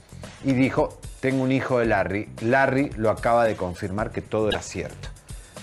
[0.44, 2.30] y dijo, tengo un hijo de Larry.
[2.42, 5.10] Larry lo acaba de confirmar que todo era cierto.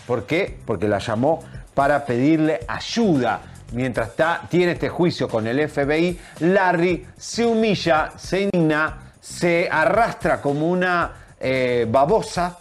[0.06, 0.58] ¿Por qué?
[0.66, 1.42] Porque la llamó
[1.74, 3.42] para pedirle ayuda.
[3.72, 10.40] Mientras está, tiene este juicio con el FBI, Larry se humilla, se indigna, se arrastra
[10.40, 12.58] como una eh, babosa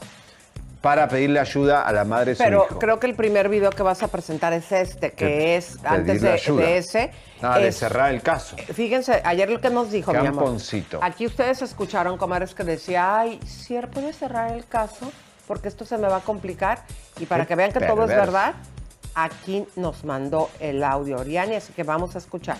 [0.81, 2.79] para pedirle ayuda a la madre de su Pero hijo.
[2.79, 6.21] creo que el primer video que vas a presentar es este, que Que es antes
[6.21, 6.61] de, ayuda.
[6.65, 7.11] de ese.
[7.41, 8.55] Ah, de es- cerrar el caso.
[8.73, 10.45] Fíjense, ayer lo que nos dijo mi amor.
[10.45, 10.99] Camponcito.
[11.01, 15.11] Aquí ustedes escucharon, comadres, que decía, ay, ¿cierto puede cerrar el caso?
[15.47, 16.83] Porque esto se me va a complicar.
[17.19, 18.31] Y para Qué que vean que todo es perverso.
[18.31, 18.53] verdad,
[19.15, 22.57] aquí nos mandó el audio Oriani, así que vamos a escuchar.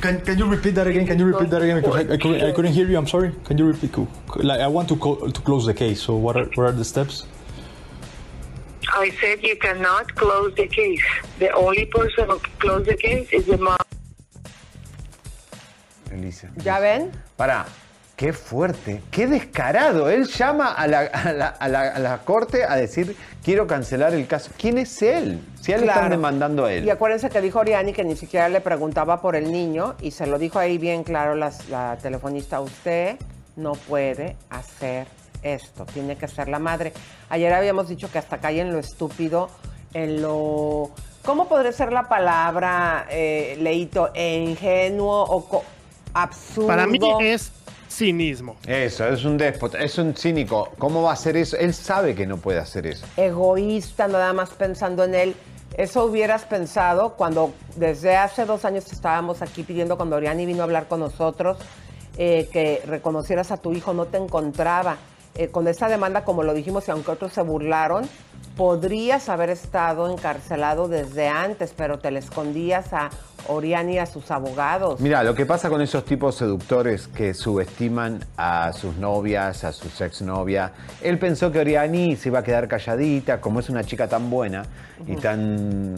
[0.00, 1.06] Can, can you repeat that again?
[1.06, 1.80] Can you repeat that again?
[1.80, 2.98] Because I, I, couldn't, I couldn't hear you.
[2.98, 3.32] I'm sorry.
[3.46, 3.92] Can you repeat?
[3.92, 4.08] Cool.
[4.42, 6.00] Like I want to co- to close the case.
[6.02, 7.26] So what are what are the steps?
[8.94, 11.02] I said you cannot close the case.
[11.38, 13.76] The only person who can close the case is the mom.
[16.10, 16.48] Elisa.
[16.56, 17.10] ¿Ya ven?
[17.36, 17.64] Para,
[18.16, 20.10] qué fuerte, qué descarado.
[20.10, 24.12] Él llama a la, a la- a la- a la corte a decir, quiero cancelar
[24.12, 24.50] el caso.
[24.58, 25.40] ¿Quién es él?
[25.60, 26.84] Si a él le están demandando a él.
[26.84, 30.26] Y acuérdense que dijo Oriani que ni siquiera le preguntaba por el niño y se
[30.26, 33.16] lo dijo ahí bien claro las- la, telefonista, usted
[33.56, 35.06] no puede hacer
[35.42, 36.92] esto, tiene que ser la madre.
[37.28, 39.48] Ayer habíamos dicho que hasta cae en lo estúpido,
[39.94, 40.90] en lo...
[41.24, 44.10] ¿Cómo podría ser la palabra, eh, Leito?
[44.14, 45.64] ¿Ingenuo o co-
[46.14, 46.66] absurdo?
[46.66, 47.52] Para mí es
[47.88, 48.56] cinismo.
[48.66, 50.70] Eso, es un déspota, es un cínico.
[50.78, 51.56] ¿Cómo va a hacer eso?
[51.58, 53.06] Él sabe que no puede hacer eso.
[53.16, 55.36] egoísta, nada más pensando en él.
[55.76, 60.64] Eso hubieras pensado cuando desde hace dos años estábamos aquí pidiendo cuando Oriani vino a
[60.64, 61.56] hablar con nosotros
[62.18, 64.96] eh, que reconocieras a tu hijo, no te encontraba.
[65.34, 68.08] Eh, con esta demanda, como lo dijimos, y aunque otros se burlaron,
[68.56, 73.08] podrías haber estado encarcelado desde antes, pero te le escondías a
[73.48, 75.00] Oriani y a sus abogados.
[75.00, 80.00] Mira, lo que pasa con esos tipos seductores que subestiman a sus novias, a sus
[80.00, 84.30] exnovias, él pensó que Oriani se iba a quedar calladita, como es una chica tan
[84.30, 84.64] buena
[85.06, 85.96] y tan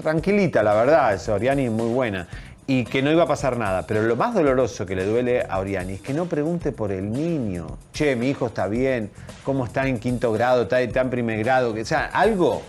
[0.00, 2.26] tranquilita, la verdad, es Oriani muy buena,
[2.66, 3.86] y que no iba a pasar nada.
[3.86, 7.10] Pero lo más doloroso que le duele a Oriani es que no pregunte por el
[7.12, 7.66] niño.
[7.92, 9.10] Che, mi hijo está bien,
[9.44, 12.62] cómo está en quinto grado, está, está en primer grado, que o sea, algo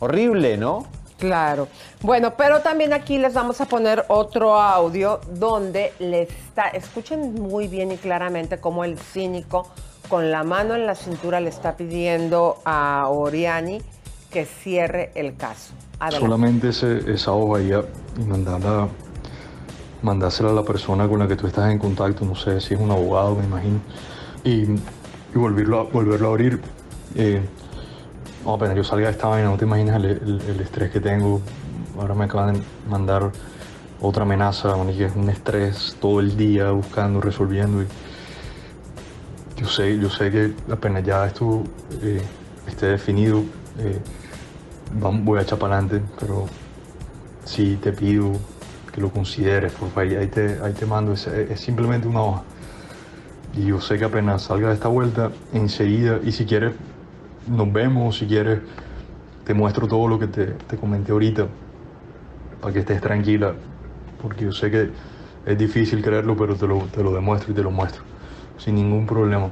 [0.00, 0.86] horrible, ¿no?
[1.18, 1.68] Claro.
[2.02, 7.68] Bueno, pero también aquí les vamos a poner otro audio donde le está, escuchen muy
[7.68, 9.68] bien y claramente cómo el cínico
[10.08, 13.80] con la mano en la cintura le está pidiendo a Oriani
[14.30, 15.72] que cierre el caso.
[16.00, 16.26] Adelante.
[16.26, 17.84] Solamente ese- esa hoja ya-
[18.20, 18.88] y mandarla,
[20.04, 22.80] mandársela a la persona con la que tú estás en contacto, no sé si es
[22.80, 23.80] un abogado, me imagino,
[24.44, 26.60] y, y volverlo, a, volverlo a abrir.
[27.16, 27.40] Eh,
[28.44, 31.40] no, apenas yo salga de esta vaina, no te imaginas el, estrés que tengo.
[31.98, 33.32] Ahora me acaban de mandar
[34.00, 37.82] otra amenaza, que es un estrés todo el día buscando, resolviendo.
[37.82, 37.86] Y
[39.56, 41.62] yo sé, yo sé que apenas ya esto
[42.02, 42.20] eh,
[42.66, 43.42] esté definido,
[43.78, 43.98] eh,
[44.92, 46.46] voy a echar para adelante, pero
[47.44, 48.32] sí te pido
[48.94, 52.22] que lo consideres, por favor, y ahí te, ahí te mando, es, es simplemente una
[52.22, 52.42] hoja.
[53.56, 56.74] Y yo sé que apenas salga de esta vuelta, enseguida, y si quieres,
[57.48, 58.60] nos vemos, si quieres,
[59.44, 61.46] te muestro todo lo que te, te comenté ahorita.
[62.60, 63.54] para que estés tranquila,
[64.22, 64.90] porque yo sé que
[65.44, 68.02] es difícil creerlo, pero te lo, te lo demuestro y te lo muestro,
[68.58, 69.50] sin ningún problema.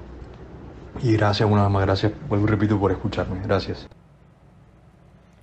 [1.03, 3.89] Y gracias una vez más, gracias, vuelvo y repito, por escucharme, gracias.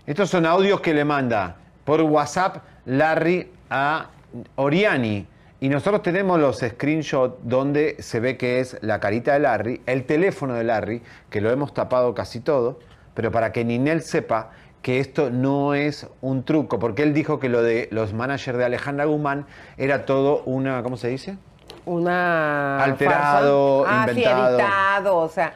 [0.05, 4.07] Estos son audios que le manda por WhatsApp Larry a
[4.55, 5.27] Oriani.
[5.61, 10.05] Y nosotros tenemos los screenshots donde se ve que es la carita de Larry, el
[10.05, 12.79] teléfono de Larry, que lo hemos tapado casi todo,
[13.13, 14.51] pero para que Ninel sepa
[14.81, 18.63] que esto no es un truco, porque él dijo que lo de los managers de
[18.63, 19.45] Alejandra Guzmán
[19.77, 21.37] era todo una, ¿cómo se dice?
[21.85, 23.83] Una Alterado.
[23.85, 24.49] Ah, sí, inventado.
[24.53, 25.53] editado, o sea.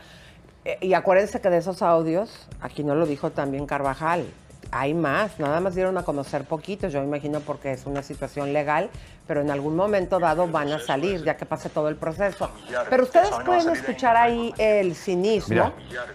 [0.65, 4.25] eh, Y acuérdense que de esos audios, aquí no lo dijo también Carvajal,
[4.73, 8.53] hay más, nada más dieron a conocer poquitos, yo me imagino porque es una situación
[8.53, 8.89] legal,
[9.27, 12.49] pero en algún momento dado van a salir, ya que pase todo el proceso.
[12.89, 15.71] Pero ustedes pueden escuchar ahí el cinismo.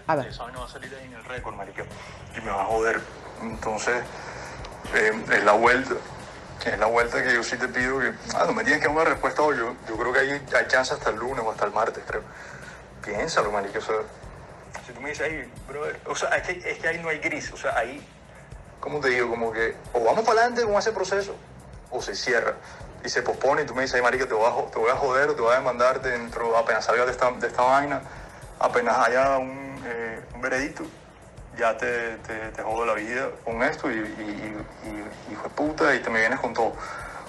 [0.07, 0.29] A ver.
[0.37, 1.55] Vaina va a salir ahí en el récord.
[1.55, 2.99] Y me va a joder.
[3.41, 4.03] Entonces,
[4.93, 5.95] eh, es la vuelta.
[6.65, 8.11] Es la vuelta que yo sí te pido que...
[8.35, 9.57] Ah, no me tienes que dar una respuesta hoy.
[9.57, 12.23] Yo, yo creo que hay, hay chance hasta el lunes o hasta el martes, creo.
[13.05, 13.79] Piénsalo, marica.
[13.79, 13.95] O sea,
[14.85, 15.97] si tú me dices ahí, brother...
[16.05, 17.53] O sea, es que, es que ahí no hay gris.
[17.53, 18.05] O sea, ahí...
[18.79, 19.29] ¿Cómo te digo?
[19.29, 21.35] Como que o vamos para adelante con ese proceso
[21.91, 22.53] o se cierra
[23.03, 24.95] y se pospone y tú me dices, ay, marica, te voy a, te voy a
[24.95, 28.01] joder te voy a demandar dentro, apenas salgas de esta, de esta vaina,
[28.59, 30.83] apenas haya un, eh, un veredicto,
[31.57, 34.55] ya te, te, jodo la vida con esto y, y,
[35.31, 36.73] hijo de puta y te me vienes con todo.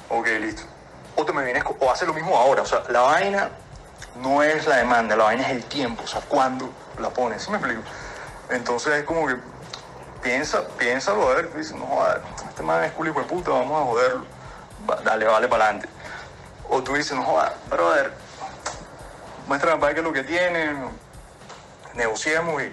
[0.08, 0.62] Ok, listo.
[1.16, 3.50] O te me vienes con- o hace lo mismo ahora, o sea, la vaina
[4.16, 7.50] no es la demanda, la vaina es el tiempo, o sea, cuándo la pones, ¿sí
[7.50, 7.82] me explico?
[8.50, 9.36] Entonces es como que
[10.22, 13.80] piensa, piénsalo, a ver, tú dices, no, joder, este man es culo de puta, vamos
[13.80, 14.24] a joderlo,
[14.88, 15.88] Va- dale, vale para adelante.
[16.68, 18.12] O tú dices, no joder, brother,
[19.46, 20.74] muéstrame para qué es lo que tiene,
[21.94, 22.72] negociemos y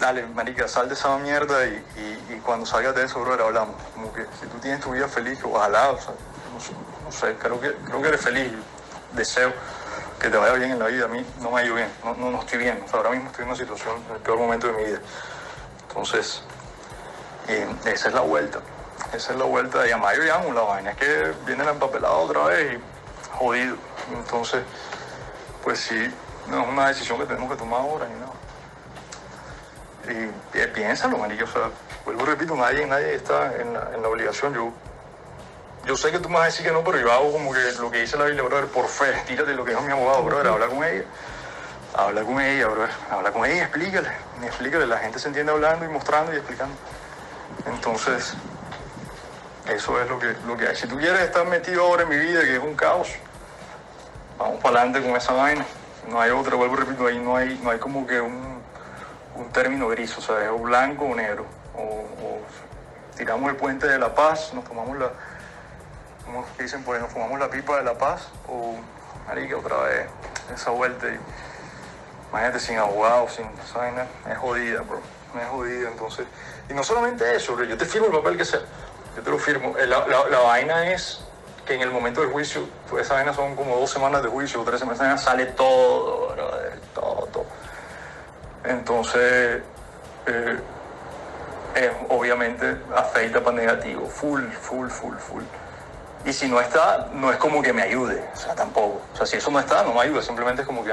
[0.00, 3.74] dale, marica, sal de esa mierda y, y- y cuando salgas de eso, brother, hablamos.
[3.94, 6.14] Como que si tú tienes tu vida feliz, que ojalá, o sea,
[6.54, 6.72] no sé,
[7.04, 8.52] no sé, creo, que, creo que eres feliz,
[9.12, 9.52] deseo
[10.20, 11.04] que te vaya bien en la vida.
[11.06, 13.10] A mí no me ha ido bien, no, no, no estoy bien, o sea, ahora
[13.10, 14.98] mismo estoy en una situación, en el peor momento de mi vida.
[15.88, 16.42] Entonces,
[17.48, 18.60] eh, esa es la vuelta.
[19.12, 20.52] Esa es la vuelta de Amayo y Amo.
[20.52, 23.76] La vaina es que viene la empapelada otra vez y jodido.
[24.12, 24.62] Entonces,
[25.64, 26.14] pues sí,
[26.48, 28.32] no es una decisión que tenemos que tomar ahora ni nada.
[30.04, 31.44] Y pi- piénsalo, marico.
[31.44, 31.70] O sea,
[32.04, 34.54] vuelvo y repito, nadie, nadie está en la, en la obligación.
[34.54, 34.72] Yo,
[35.86, 37.60] yo sé que tú me vas a decir que no, pero yo hago como que
[37.80, 39.12] lo que dice la Biblia, brother, por fe.
[39.26, 41.04] Tírate lo que dijo mi abogado, brother, habla con ella.
[41.94, 42.90] Habla con ella, brother.
[43.10, 44.10] Habla con ella y explícale.
[44.42, 44.86] Y explícale.
[44.86, 46.74] La gente se entiende hablando y mostrando y explicando.
[47.66, 48.34] Entonces,
[49.68, 50.76] eso es lo que, lo que hay.
[50.76, 53.08] Si tú quieres estar metido ahora en mi vida, que es un caos,
[54.38, 55.64] vamos para adelante con esa vaina.
[56.08, 58.62] No hay otra, vuelvo repito, ahí no hay, no hay como que un,
[59.36, 61.44] un término gris, o sea, es o blanco o negro.
[61.76, 62.06] O,
[63.16, 65.10] tiramos el puente de la paz, nos tomamos la,
[66.24, 68.76] como dicen por ahí, nos fumamos la pipa de la paz, o
[69.26, 70.06] marica, otra vez
[70.54, 71.18] esa vuelta y
[72.30, 75.00] imagínate sin abogado, sin vaina, es jodida, bro,
[75.40, 76.26] es jodida, entonces,
[76.68, 78.60] y no solamente eso, yo te firmo el papel que sea,
[79.16, 81.20] yo te lo firmo, Eh, la, la- vaina es
[81.66, 84.62] que en el momento del juicio, pues esa vaina son como dos semanas de juicio,
[84.64, 87.46] tres semanas, sale todo, brother, todo, todo.
[88.64, 89.62] Entonces,
[90.26, 90.58] eh,
[92.08, 95.42] obviamente afecta para negativo, full, full, full, full.
[96.24, 99.00] Y si no está, no es como que me ayude, o sea, tampoco.
[99.12, 100.92] O sea, si eso no está, no me ayuda, simplemente es como que...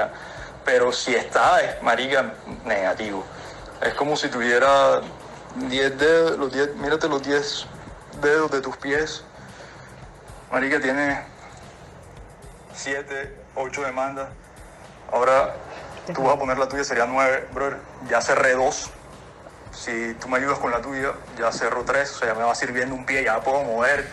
[0.64, 2.32] Pero si está, es marica
[2.64, 3.24] negativo.
[3.82, 5.00] Es como si tuviera
[5.56, 7.66] 10 dedos, los 10, mírate los 10
[8.20, 9.24] dedos de tus pies.
[10.50, 11.24] Marica tiene
[12.74, 14.28] 7, 8 demandas.
[15.12, 15.54] Ahora
[16.14, 17.78] tú vas a poner la tuya, sería 9, brother.
[18.08, 18.90] Ya cerré dos.
[19.72, 22.54] Si tú me ayudas con la tuya, ya cerro tres, o sea, ya me va
[22.54, 24.08] sirviendo un pie, ya puedo mover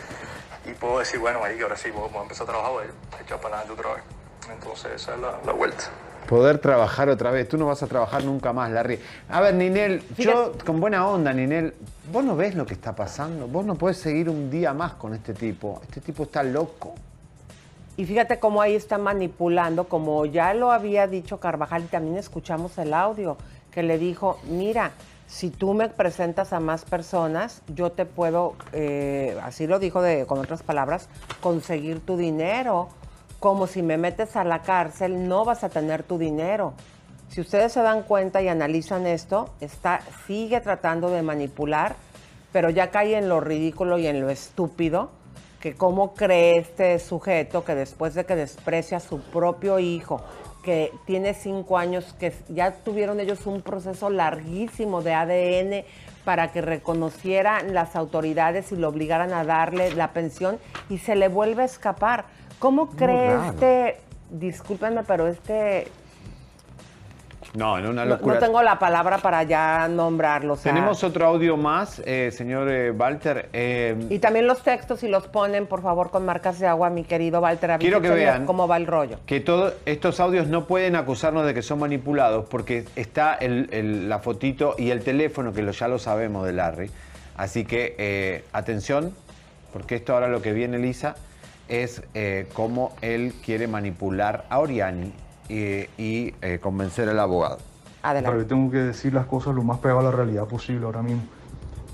[0.65, 2.85] y puedo decir, bueno, ahí ahora sí, puedo, puedo empezar a trabajar, voy
[3.17, 4.03] a echar para adelante otra vez.
[4.51, 5.85] Entonces, esa es la, la vuelta.
[6.27, 7.47] Poder trabajar otra vez.
[7.47, 8.99] Tú no vas a trabajar nunca más, Larry.
[9.29, 11.73] A ver, Ninel, yo con buena onda, Ninel,
[12.11, 13.47] vos no ves lo que está pasando.
[13.47, 15.81] Vos no podés seguir un día más con este tipo.
[15.83, 16.95] Este tipo está loco.
[17.95, 22.77] Y fíjate cómo ahí está manipulando, como ya lo había dicho Carvajal y también escuchamos
[22.79, 23.37] el audio,
[23.71, 24.91] que le dijo, mira,
[25.27, 30.25] si tú me presentas a más personas, yo te puedo, eh, así lo dijo de,
[30.25, 31.07] con otras palabras,
[31.39, 32.89] conseguir tu dinero.
[33.43, 36.75] Como si me metes a la cárcel, no vas a tener tu dinero.
[37.27, 41.97] Si ustedes se dan cuenta y analizan esto, está, sigue tratando de manipular,
[42.53, 45.09] pero ya cae en lo ridículo y en lo estúpido
[45.59, 50.21] que cómo cree este sujeto que después de que desprecia a su propio hijo,
[50.63, 55.85] que tiene cinco años, que ya tuvieron ellos un proceso larguísimo de ADN
[56.23, 61.27] para que reconocieran las autoridades y lo obligaran a darle la pensión y se le
[61.27, 62.25] vuelve a escapar.
[62.63, 63.49] ¿Cómo cree raro.
[63.51, 63.97] este,
[64.29, 65.85] discúlpenme, pero este,
[67.55, 68.35] No, en una no, locura.
[68.35, 70.53] no tengo la palabra para ya nombrarlo.
[70.53, 73.49] o sea, Tenemos otro audio más, eh, señor eh, Walter.
[73.51, 77.03] eh, Y también los textos, si los ponen, por favor, con marcas de agua, mi
[77.03, 77.77] querido Walter.
[77.79, 79.19] Quiero que avísenme vean cómo va el rollo.
[79.25, 84.07] que todos estos audios no pueden acusarnos de que son manipulados porque está el- el-
[84.07, 86.89] la fotito y el teléfono, que lo, ya lo sabemos de Larry.
[87.35, 89.13] Así que eh, atención,
[89.73, 91.17] porque esto ahora lo que viene Lisa
[91.67, 95.13] es eh, cómo él quiere manipular a Oriani
[95.49, 97.57] eh, y eh, convencer al abogado.
[98.01, 98.45] Pero yo Adelante.
[98.45, 101.23] tengo que decir las cosas lo más pegado a la realidad posible ahora mismo.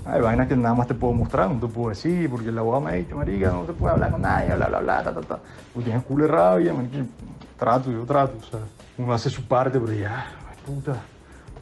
[0.06, 2.82] Hay vainas que nada más te puedo mostrar, no te puedo decir, porque el abogado
[2.82, 5.20] me ha dicho, marica, no se puede hablar con nadie, bla, bla, bla, ta, ta,
[5.20, 5.38] ta.
[5.72, 7.08] Pues tienes culo de rabia, marica, y
[7.58, 8.60] trato, yo trato, o sea,
[8.98, 10.26] uno hace su parte, pero ya,
[10.66, 10.96] puta.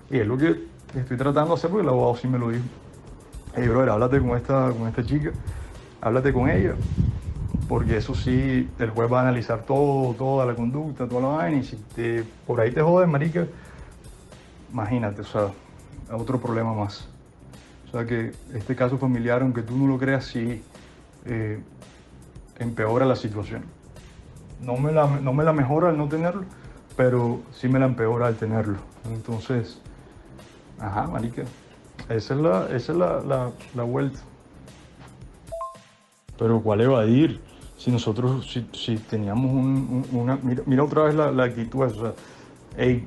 [0.09, 2.65] Y es lo que estoy tratando de hacer porque el abogado sí me lo dijo.
[3.55, 5.31] Hey, brother, háblate con esta, con esta chica,
[6.01, 6.75] háblate con ella,
[7.69, 11.59] porque eso sí, el juez va a analizar todo, toda la conducta, toda la vaina,
[11.59, 13.47] y si te, por ahí te jodes, marica,
[14.73, 15.49] imagínate, o sea,
[16.13, 17.09] otro problema más.
[17.89, 20.63] O sea que este caso familiar, aunque tú no lo creas, sí
[21.27, 21.61] eh,
[22.59, 23.65] empeora la situación.
[24.63, 26.43] No me, la, no me la mejora al no tenerlo,
[26.97, 28.77] pero sí me la empeora al tenerlo.
[29.13, 29.79] Entonces,
[30.81, 31.43] ajá, marica,
[32.09, 34.19] esa es la, esa es la, la- la vuelta.
[36.39, 37.41] Pero ¿cuál evadir?
[37.79, 40.37] Si nosotros, si, si teníamos un- un- una...
[40.43, 42.13] Mira, mira otra vez la, la actitud, o sea,
[42.77, 43.07] hey,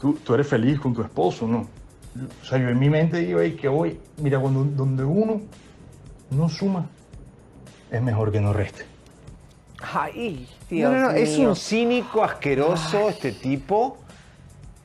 [0.00, 1.66] tú, tú eres feliz con tu esposo, ¿no?
[2.42, 5.40] O sea, yo en mi mente digo, hey, que hoy, mira, cuando, donde uno
[6.30, 6.86] no suma,
[7.90, 8.84] es mejor que no reste.
[9.94, 13.98] Ay, Dios no, no, no, es un cínico asqueroso este tipo.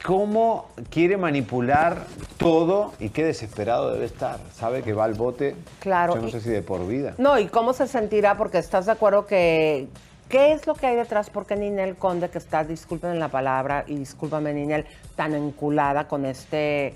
[0.06, 2.06] ¿Cómo quiere manipular
[2.38, 4.40] todo y qué desesperado debe estar?
[4.54, 7.16] Sabe que va al bote, Claro, yo no y- sé si de por vida.
[7.18, 8.38] No, ¿y cómo se sentirá?
[8.38, 9.88] Porque estás de acuerdo que...
[10.30, 11.30] ¿Qué es lo que hay detrás?
[11.30, 16.88] Porque Ninel Conde, que está, disculpen la palabra, y discúlpame Ninel, tan enculada con este
[16.88, 16.96] eh,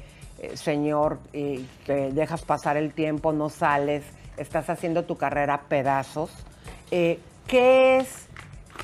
[0.56, 4.04] señor y que dejas pasar el tiempo, no sales,
[4.36, 6.30] estás haciendo tu carrera a pedazos.
[6.92, 8.28] Eh, ¿Qué es?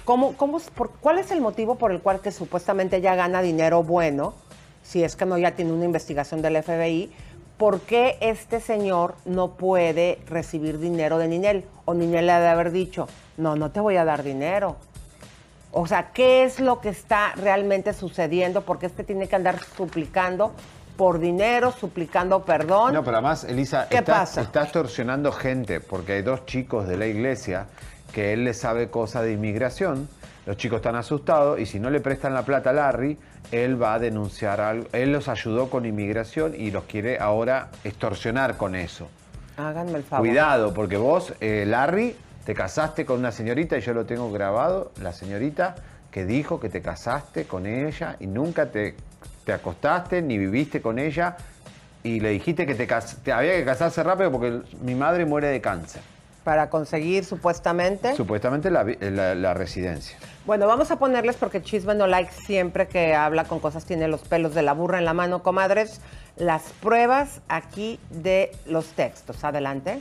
[0.05, 3.83] ¿Cómo, cómo, por, ¿Cuál es el motivo por el cual que supuestamente ella gana dinero
[3.83, 4.33] bueno,
[4.83, 7.11] si es que no ya tiene una investigación del FBI?
[7.57, 11.65] ¿Por qué este señor no puede recibir dinero de Ninel?
[11.85, 14.77] O Ninel le ha de haber dicho, no, no te voy a dar dinero.
[15.71, 18.61] O sea, ¿qué es lo que está realmente sucediendo?
[18.61, 20.53] Porque este tiene que andar suplicando
[20.97, 22.93] por dinero, suplicando perdón.
[22.93, 24.41] No, pero además, Elisa, ¿Qué está, pasa?
[24.41, 27.67] está extorsionando gente porque hay dos chicos de la iglesia
[28.11, 30.07] que él le sabe cosas de inmigración.
[30.45, 33.17] Los chicos están asustados y si no le prestan la plata a Larry,
[33.51, 34.87] él va a denunciar algo.
[34.93, 39.09] Él los ayudó con inmigración y los quiere ahora extorsionar con eso.
[39.57, 40.25] Háganme el favor.
[40.25, 42.15] Cuidado, porque vos, eh, Larry,
[42.45, 45.75] te casaste con una señorita y yo lo tengo grabado, la señorita
[46.11, 48.95] que dijo que te casaste con ella y nunca te,
[49.43, 51.35] te acostaste ni viviste con ella
[52.03, 55.59] y le dijiste que te, te había que casarse rápido porque mi madre muere de
[55.59, 56.01] cáncer.
[56.47, 58.15] Para conseguir supuestamente.
[58.15, 60.17] Supuestamente la, vi- la- la residencia.
[60.45, 64.21] Bueno, vamos a ponerles porque Chisme no like siempre que habla con cosas tiene los
[64.21, 65.99] pelos de la burra en la mano, comadres.
[66.37, 69.43] Las pruebas aquí de los textos.
[69.43, 69.99] Adelante.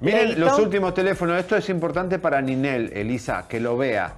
[0.00, 0.40] Miren Leito.
[0.42, 1.40] los últimos teléfonos.
[1.40, 4.12] Esto es importante para Ninel, Elisa, que lo vea.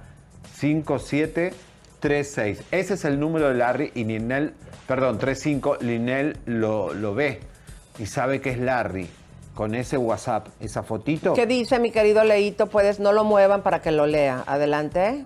[0.59, 2.61] 5736.
[2.69, 4.53] Ese es el número de Larry y Ninel,
[4.87, 5.79] perdón, 35.
[5.81, 7.39] Ninel lo, lo ve
[7.97, 9.09] y sabe que es Larry.
[9.53, 11.33] Con ese WhatsApp, esa fotito.
[11.33, 12.67] ¿Qué dice mi querido Leito?
[12.67, 14.43] Puedes, no lo muevan para que lo lea.
[14.47, 15.25] Adelante.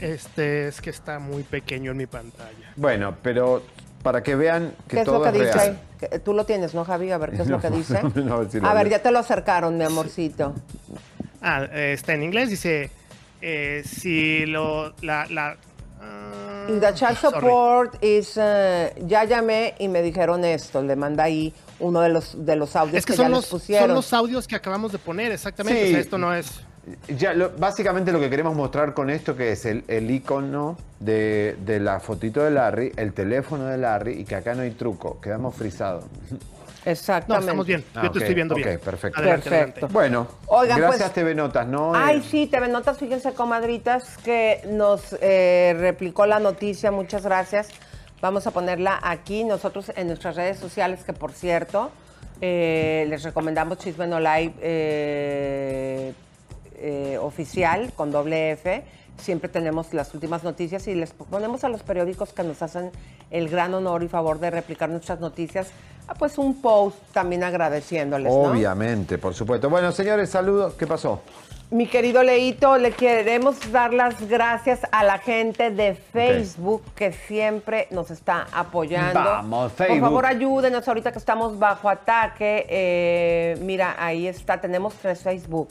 [0.00, 2.72] Este es que está muy pequeño en mi pantalla.
[2.76, 3.62] Bueno, pero
[4.02, 5.68] para que vean que ¿Qué es todo lo que es dice real.
[5.70, 6.08] ahí?
[6.10, 7.10] Que- Tú lo tienes, ¿no, Javi?
[7.10, 8.00] A ver, ¿qué es No, lo que dice?
[8.14, 8.90] no, a ver si lo a ver, leo.
[8.98, 10.54] ya te lo acercaron, mi amorcito.
[11.40, 12.90] Ah, eh, está en inglés, dice,
[13.40, 15.56] eh, si lo, la, la,
[16.66, 17.34] Y the child sorry.
[17.40, 20.82] support is, eh, ya llamé y me dijeron esto.
[20.82, 23.40] Le manda ahí uno de los, de los audios Es que, que, ya son, les
[23.42, 23.88] los, pusieron.
[23.88, 25.82] son los audios que acabamos de poner, exactamente.
[25.82, 25.88] Sí.
[25.88, 26.60] O sea, esto no es...
[27.16, 31.56] Ya, lo- básicamente lo que queremos mostrar con esto que es el, el icono de,
[31.64, 35.18] de la fotito de Larry, el teléfono de Larry y que acá no hay truco,
[35.20, 36.04] quedamos frisados.
[36.84, 37.44] No, Exactamente.
[37.46, 37.84] estamos bien.
[37.94, 38.78] Ah, Yo ok, te estoy viendo ok, bien.
[38.80, 39.18] perfecto.
[39.20, 39.86] Adelante, Perfecto.
[39.86, 39.92] adelante.
[39.94, 41.92] Bueno, Oigan, gracias pues- TV Notas, ¿no?
[41.94, 47.68] Ay, sí, TV Notas, fíjense, comadritas, que nos eh, replicó la noticia, muchas gracias.
[48.20, 51.90] Vamos a ponerla aquí, nosotros en nuestras redes sociales, que por cierto,
[52.40, 56.12] eh, les recomendamos Chisme No Live, eh,
[56.76, 58.82] eh, oficial con doble F.
[59.18, 62.90] Siempre tenemos las últimas noticias y les ponemos a los periódicos que nos hacen
[63.30, 65.68] el gran honor y favor de replicar nuestras noticias,
[66.08, 68.32] ah, pues un post también agradeciéndoles.
[68.32, 68.38] ¿no?
[68.50, 69.70] Obviamente, por supuesto.
[69.70, 70.74] Bueno, señores, saludos.
[70.74, 71.22] ¿Qué pasó?
[71.70, 77.88] Mi querido Leito, le queremos dar las gracias a la gente de Facebook que siempre
[77.90, 79.18] nos está apoyando.
[79.18, 80.00] Vamos, Por Facebook.
[80.00, 82.66] favor, ayúdenos ahorita que estamos bajo ataque.
[82.68, 85.68] Eh, mira, ahí está, tenemos tres Facebook.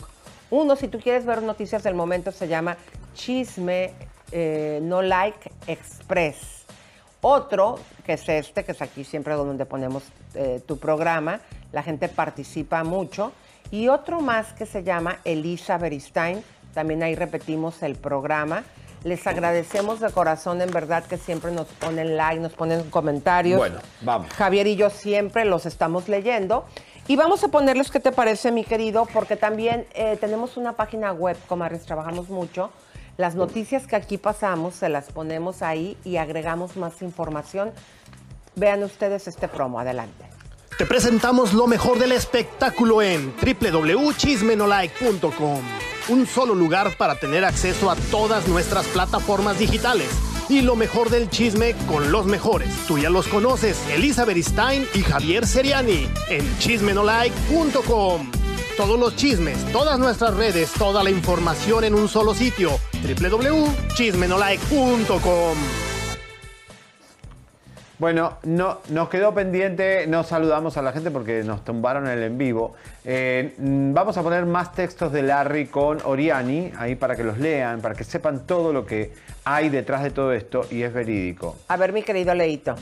[0.54, 2.78] Uno, si tú quieres ver noticias del momento, se llama
[3.16, 3.92] Chisme
[4.32, 6.66] eh, No Like Express.
[7.22, 10.04] Otro, que es este, que es aquí siempre donde ponemos
[10.36, 11.40] eh, tu programa,
[11.72, 13.32] la gente participa mucho.
[13.72, 16.44] Y otro más que se llama Elisa Beristain,
[16.76, 18.64] también ahí repetimos el programa.
[19.04, 23.58] Les agradecemos de corazón, en verdad, que siempre nos ponen like, nos ponen comentarios.
[23.58, 24.30] Bueno, vamos.
[24.30, 26.66] Javier y yo siempre los estamos leyendo.
[27.08, 31.12] Y vamos a ponerles qué te parece, mi querido, porque también eh, tenemos una página
[31.12, 32.72] web, comadres, trabajamos mucho.
[33.18, 37.72] Las noticias que aquí pasamos se las ponemos ahí y agregamos más información.
[38.56, 40.26] Vean ustedes este promo, adelante.
[40.78, 45.62] Te presentamos lo mejor del espectáculo en www.chismenolike.com.
[46.10, 50.10] Un solo lugar para tener acceso a todas nuestras plataformas digitales.
[50.54, 52.70] Y lo mejor del chisme con los mejores.
[52.88, 58.32] Tú ya los conoces, Elisa Beristain y Javier Seriani en chismenolike.com.
[58.78, 62.70] Todos los chismes, todas nuestras redes, toda la información en un solo sitio.
[63.02, 65.58] www.chismenolike.com.
[67.98, 72.38] Bueno, no, nos quedó pendiente, no saludamos a la gente porque nos tumbaron el en
[72.38, 72.76] vivo.
[73.06, 77.82] Eh, vamos a poner más textos de Larry con Oriani, ahí para que los lean,
[77.82, 79.14] para que sepan todo lo que
[79.46, 81.58] hay detrás de todo esto y es verídico.
[81.68, 82.76] A ver, mi querido Leito.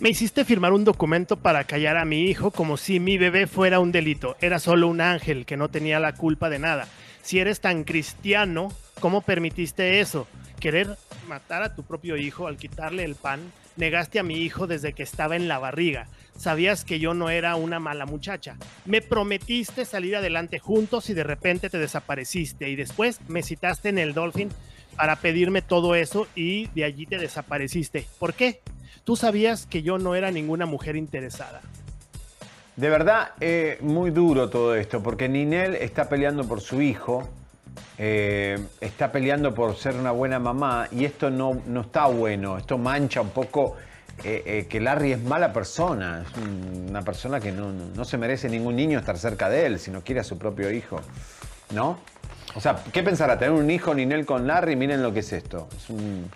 [0.00, 3.80] Me hiciste firmar un documento para callar a mi hijo como si mi bebé fuera
[3.80, 4.36] un delito.
[4.40, 6.86] Era solo un ángel que no tenía la culpa de nada.
[7.22, 10.28] Si eres tan cristiano, ¿cómo permitiste eso?
[10.60, 10.96] Querer
[11.28, 13.40] matar a tu propio hijo al quitarle el pan.
[13.76, 16.06] Negaste a mi hijo desde que estaba en la barriga.
[16.36, 18.56] Sabías que yo no era una mala muchacha.
[18.84, 22.68] Me prometiste salir adelante juntos y de repente te desapareciste.
[22.68, 24.50] Y después me citaste en el Dolphin
[24.98, 28.08] para pedirme todo eso y de allí te desapareciste.
[28.18, 28.60] ¿Por qué?
[29.04, 31.60] Tú sabías que yo no era ninguna mujer interesada.
[32.74, 37.28] De verdad, eh, muy duro todo esto, porque Ninel está peleando por su hijo,
[37.96, 42.76] eh, está peleando por ser una buena mamá, y esto no, no está bueno, esto
[42.76, 43.76] mancha un poco
[44.24, 48.04] eh, eh, que Larry es mala persona, es un- una persona que no, no- no
[48.04, 51.00] se merece ningún niño estar cerca de él, si no quiere a su propio hijo,
[51.72, 52.00] ¿no?
[52.58, 53.38] O sea, ¿qué pensará?
[53.38, 54.74] ¿Tener un hijo Ninel con Larry?
[54.74, 56.28] Miren lo que es esto, es un,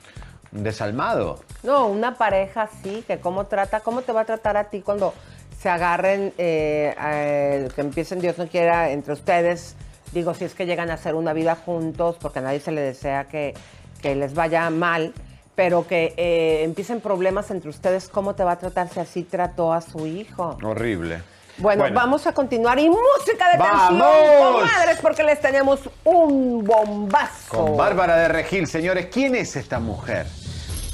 [0.53, 1.41] un desalmado.
[1.65, 5.15] No, una pareja así, que cómo trata, cómo te va a tratar a ti cuando
[5.59, 9.75] se agarren, eh, eh, que empiecen, Dios no quiera, entre ustedes,
[10.13, 12.83] digo, si es que llegan a hacer una vida juntos, porque a nadie se le
[12.83, 13.55] desea que,
[14.01, 15.15] que les vaya mal,
[15.57, 19.73] pero que eh, empiecen problemas entre ustedes, ¿cómo te va a tratar si así trató
[19.73, 20.57] a su hijo?
[20.63, 21.32] Horrible.
[21.59, 24.61] Bueno, vamos a continuar y música de tensión, ¡Vamos!
[24.61, 27.49] comadres, porque les tenemos un bombazo.
[27.49, 30.27] Con Bárbara de Regil, señores, ¿quién es esta mujer?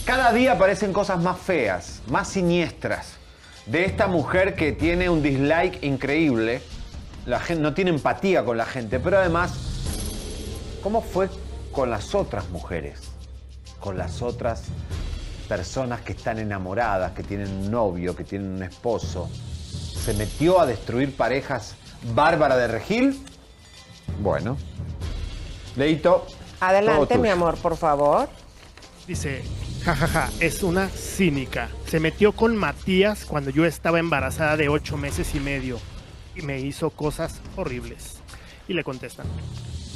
[0.05, 3.15] Cada día aparecen cosas más feas, más siniestras.
[3.67, 6.63] De esta mujer que tiene un dislike increíble.
[7.27, 9.53] La gente no tiene empatía con la gente, pero además,
[10.83, 11.29] ¿cómo fue
[11.73, 13.01] con las otras mujeres?
[13.81, 14.63] Con las otras
[15.47, 19.29] personas que están enamoradas, que tienen un novio, que tienen un esposo.
[20.09, 21.75] ¿Se metió a destruir parejas
[22.15, 23.21] Bárbara de Regil?
[24.23, 24.57] Bueno.
[25.77, 26.27] Leito.
[26.61, 28.27] Adelante, mi amor, por favor.
[29.07, 29.43] Dice,
[29.85, 31.69] jajaja, es una cínica.
[31.89, 35.79] Se metió con Matías cuando yo estaba embarazada de ocho meses y medio
[36.35, 38.21] y me hizo cosas horribles.
[38.67, 39.27] Y le contestan,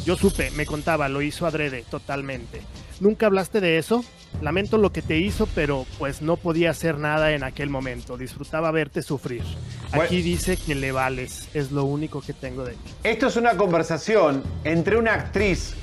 [0.05, 2.61] yo supe, me contaba, lo hizo adrede, totalmente.
[3.01, 4.05] ¿Nunca hablaste de eso?
[4.41, 8.17] Lamento lo que te hizo, pero pues no podía hacer nada en aquel momento.
[8.17, 9.43] Disfrutaba verte sufrir.
[9.91, 10.05] Bueno.
[10.05, 12.91] Aquí dice que le vales, es lo único que tengo de ti.
[13.05, 15.75] Esto es una conversación entre una actriz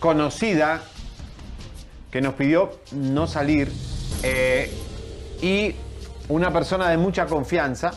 [0.00, 0.82] conocida
[2.10, 3.70] que nos pidió no salir
[4.22, 4.72] eh,
[5.40, 5.74] y
[6.28, 7.92] una persona de mucha confianza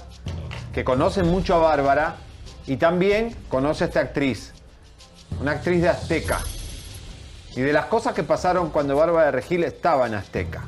[0.74, 2.18] que conoce mucho a Bárbara
[2.66, 4.54] y también conoce a esta actriz,
[5.42, 6.40] una actriz de Azteca.
[7.56, 10.64] Y de las cosas que pasaron cuando Bárbara de Regil estaba en Azteca.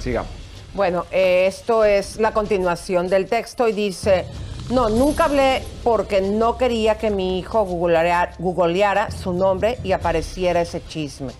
[0.00, 0.30] Sigamos.
[0.74, 4.26] Bueno, eh, esto es la continuación del texto y dice,
[4.70, 10.60] no, nunca hablé porque no quería que mi hijo googleara, googleara su nombre y apareciera
[10.60, 11.32] ese chisme.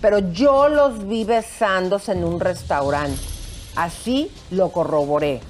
[0.00, 3.20] Pero yo los vi besándose en un restaurante.
[3.76, 5.40] Así lo corroboré.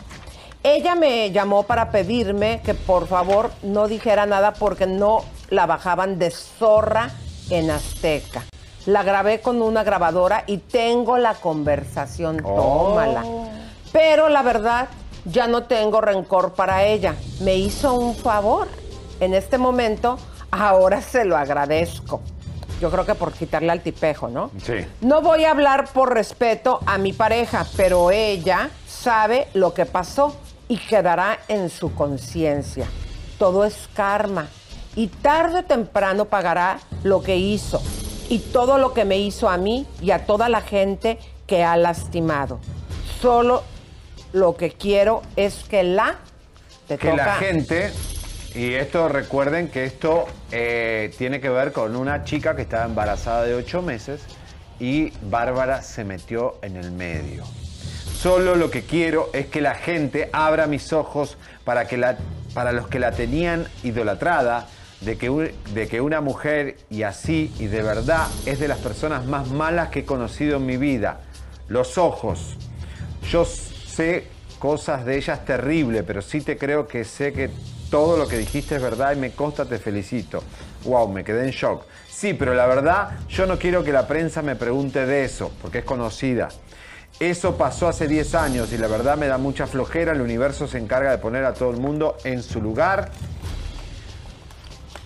[0.63, 6.19] Ella me llamó para pedirme que por favor no dijera nada porque no la bajaban
[6.19, 7.11] de zorra
[7.51, 8.45] en Azteca.
[8.87, 12.89] La grabé con una grabadora y tengo la conversación, Oh.
[12.91, 13.25] tómala.
[13.93, 14.89] Pero la verdad,
[15.25, 17.17] ya no tengo rencor para ella.
[17.41, 18.69] Me hizo un favor.
[19.19, 20.19] En este momento,
[20.51, 22.21] ahora se lo agradezco.
[22.81, 24.51] Yo creo que por quitarle al tipejo, ¿no?
[24.63, 24.75] Sí.
[25.01, 30.37] No voy a hablar por respeto a mi pareja, pero ella sabe lo que pasó
[30.69, 32.87] y quedará en su conciencia.
[33.39, 34.47] Todo es karma
[34.95, 37.81] y tarde o temprano pagará lo que hizo
[38.29, 41.77] y todo lo que me hizo a mí y a toda la gente que ha
[41.77, 42.59] lastimado.
[43.21, 43.63] Solo
[44.33, 46.17] lo que quiero es que la
[46.87, 47.91] te que la gente,
[48.55, 53.45] y esto recuerden que esto eh, tiene que ver con una chica que estaba embarazada
[53.45, 54.21] de ocho meses
[54.79, 57.45] y Bárbara se metió en el medio.
[58.17, 62.17] Solo lo que quiero es que la gente abra mis ojos para, que la,
[62.55, 64.69] para los que la tenían idolatrada,
[65.01, 69.27] de que, de que una mujer y así y de verdad es de las personas
[69.27, 71.21] más malas que he conocido en mi vida.
[71.69, 72.57] Los ojos.
[73.31, 74.29] Yo sé
[74.59, 77.51] cosas de ellas terribles, pero sí te creo que sé que
[77.91, 80.43] todo lo que dijiste es verdad y me consta, te felicito.
[80.85, 81.85] Wow, me quedé en shock.
[82.09, 85.79] Sí, pero la verdad, yo no quiero que la prensa me pregunte de eso, porque
[85.79, 86.49] es conocida.
[87.21, 90.13] Eso pasó hace 10 años y la verdad me da mucha flojera.
[90.13, 93.11] El universo se encarga de poner a todo el mundo en su lugar.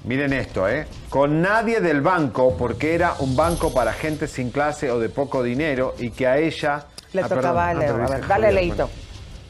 [0.05, 0.87] Miren esto, ¿eh?
[1.11, 5.43] Con nadie del banco, porque era un banco para gente sin clase o de poco
[5.43, 6.87] dinero y que a ella...
[7.13, 8.01] Le Ah, tocaba a perdón.
[8.03, 8.75] Ah, A ver, dale, Leito.
[8.77, 8.91] bueno.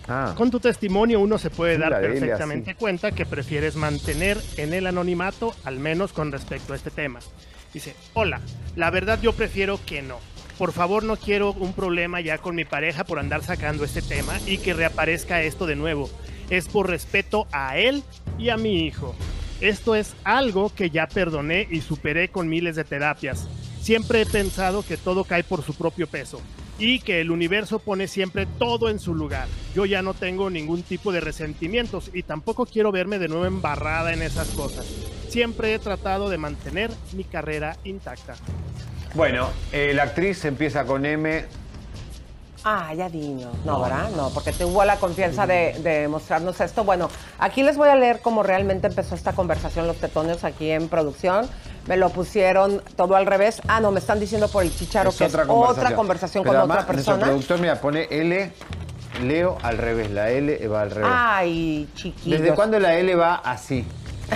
[0.09, 0.35] Ah.
[0.37, 2.79] Con tu testimonio uno se puede Sí, dar perfectamente así.
[2.81, 7.21] cuenta que prefieres mantener en el anonimato, al menos con respecto a este tema.
[7.73, 8.41] Dice, hola,
[8.75, 10.19] la verdad yo prefiero que no.
[10.59, 14.35] Por favor no quiero un problema ya con mi pareja por andar sacando este tema
[14.47, 16.11] y que reaparezca esto de nuevo.
[16.51, 18.03] Es por respeto a él
[18.37, 19.15] y a mi hijo.
[19.61, 23.47] Esto es algo que ya perdoné y superé con miles de terapias.
[23.83, 26.41] Siempre he pensado que todo cae por su propio peso
[26.79, 29.49] y que el universo pone siempre todo en su lugar.
[29.75, 34.15] Yo ya no tengo ningún tipo de resentimientos y tampoco quiero verme de nuevo embarrada
[34.15, 34.87] en esas cosas.
[35.29, 38.37] Siempre he tratado de mantener mi carrera intacta.
[39.15, 41.45] Bueno, eh, la actriz empieza con M.
[42.65, 43.49] Ah, ya vino.
[43.65, 44.11] No, ¿verdad?
[44.17, 46.85] No, porque tuvo la confianza de, de mostrarnos esto.
[46.85, 47.09] Bueno,
[47.39, 51.49] aquí les voy a leer cómo realmente empezó esta conversación los tetones aquí en producción.
[51.87, 53.63] Me lo pusieron todo al revés.
[53.67, 56.85] Ah, no, me están diciendo por el chicharo que es otra conversación Pero con además,
[56.85, 57.27] otra nuestro persona.
[57.33, 58.53] productor, mira, pone L,
[59.23, 60.11] Leo al revés.
[60.11, 61.11] La L va al revés.
[61.13, 62.41] Ay, chiquillos.
[62.41, 63.87] ¿Desde cuándo la L va así?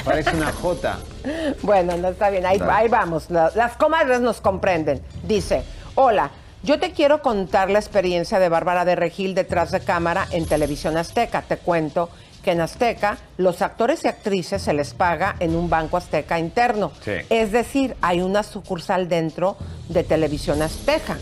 [0.04, 0.98] Parece una J.
[1.62, 3.30] Bueno, no está bien, ahí, ahí vamos.
[3.30, 5.00] La- Las comadres nos comprenden.
[5.22, 5.62] Dice,
[5.94, 6.30] hola,
[6.64, 10.96] yo te quiero contar la experiencia de Bárbara de Regil detrás de cámara en Televisión
[10.96, 11.42] Azteca.
[11.42, 12.08] Te cuento
[12.42, 16.90] que en Azteca los actores y actrices se les paga en un banco azteca interno.
[17.04, 17.12] Sí.
[17.28, 19.58] Es decir, hay una sucursal dentro
[19.90, 21.18] de Televisión Azteca.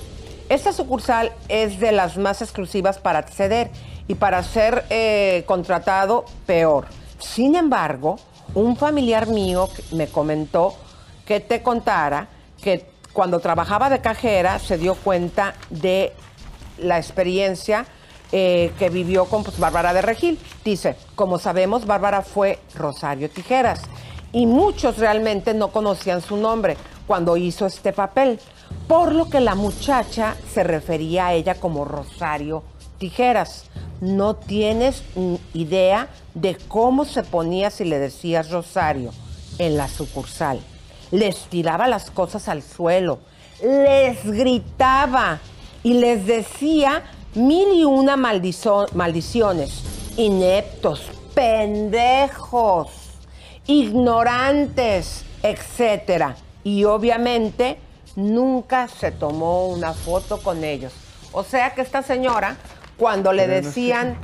[0.49, 3.69] Esta sucursal es de las más exclusivas para acceder
[4.07, 6.87] y para ser eh, contratado peor.
[7.19, 8.17] Sin embargo,
[8.55, 10.77] un familiar mío me comentó
[11.27, 12.29] que te contara
[12.63, 16.13] que cuando trabajaba de cajera se dio cuenta de
[16.79, 17.87] la experiencia
[18.33, 20.39] eh, que vivió con pues, Bárbara de Regil.
[20.65, 23.83] Dice, como sabemos, Bárbara fue Rosario Tijeras
[24.33, 28.41] y muchos realmente no conocían su nombre cuando hizo este papel,
[28.89, 32.63] por lo que la muchacha se refería a ella como Rosario
[32.99, 33.67] Tijeras.
[34.01, 35.03] No tienes
[35.53, 39.13] idea de cómo se ponía si le decías Rosario
[39.59, 40.61] en la sucursal.
[41.13, 43.21] Les tiraba las cosas al suelo,
[43.63, 45.39] les gritaba
[45.85, 47.05] y les decía
[47.35, 49.85] mil y una maldiciones.
[50.17, 51.03] Ineptos,
[51.35, 52.89] pendejos,
[53.67, 56.37] ignorantes, etcétera.
[56.65, 57.79] Y obviamente
[58.17, 60.93] nunca se tomó una foto con ellos.
[61.33, 62.57] O sea que esta señora,
[62.97, 64.17] cuando le decían,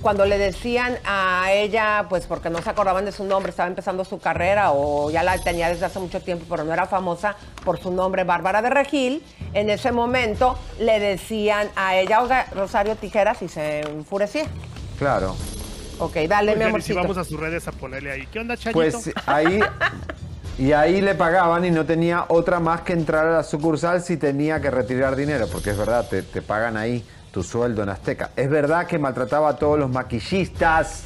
[0.00, 4.04] cuando le decían a ella, pues porque no se acordaban de su nombre, estaba empezando
[4.04, 7.78] su carrera o ya la tenía desde hace mucho tiempo, pero no era famosa por
[7.78, 9.22] su nombre, Bárbara de Regil,
[9.52, 14.46] en ese momento le decían a ella, Rosario Tijeras, y se enfurecía.
[14.98, 15.36] Claro.
[15.98, 18.26] Ok, dale, mi Oigan, y si vamos a sus redes a ponerle ahí.
[18.32, 18.72] ¿Qué onda, Chayito?
[18.72, 19.60] Pues ahí.
[20.56, 24.16] Y ahí le pagaban y no tenía otra más que entrar a la sucursal si
[24.16, 27.04] tenía que retirar dinero, porque es verdad, te, te pagan ahí
[27.34, 28.30] tu sueldo en Azteca.
[28.36, 31.02] Es verdad que maltrataba a todos los maquillistas,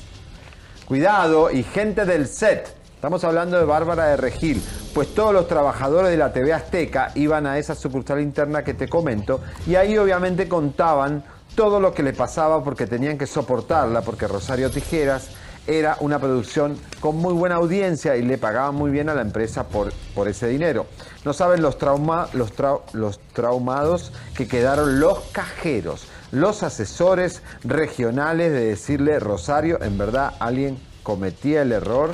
[0.85, 2.69] cuidado, y gente del set.
[2.95, 4.63] Estamos hablando de Bárbara de Regil,
[4.93, 8.89] pues todos los trabajadores de la TV Azteca iban a esa sucursal interna que te
[8.89, 11.25] comento y ahí obviamente contaban
[11.55, 15.31] todo lo que le pasaba porque tenían que soportarla, porque Rosario Tijeras
[15.67, 19.69] era una producción con muy buena audiencia y le pagaban muy bien a la empresa
[19.69, 20.87] por, por ese dinero.
[21.25, 22.53] No saben los, trauma, los,
[22.93, 30.79] los traumados que quedaron los cajeros, los asesores regionales de decirle, Rosario, en verdad alguien
[31.03, 32.13] cometía el error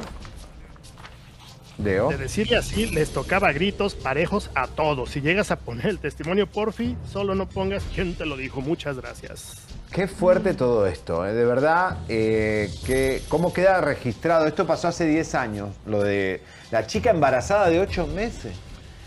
[1.79, 5.11] de decirle así, les tocaba gritos parejos a todos.
[5.11, 8.61] Si llegas a poner el testimonio porfi, solo no pongas quién te lo dijo.
[8.61, 9.55] Muchas gracias.
[9.91, 11.33] Qué fuerte todo esto, ¿eh?
[11.33, 14.47] de verdad, eh, que, ¿cómo queda registrado?
[14.47, 18.55] Esto pasó hace 10 años, lo de la chica embarazada de 8 meses.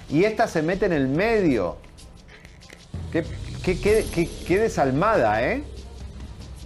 [0.10, 1.78] Y esta se mete en el medio.
[3.12, 3.26] Qué,
[4.48, 5.64] qué, desalmada, ¿eh?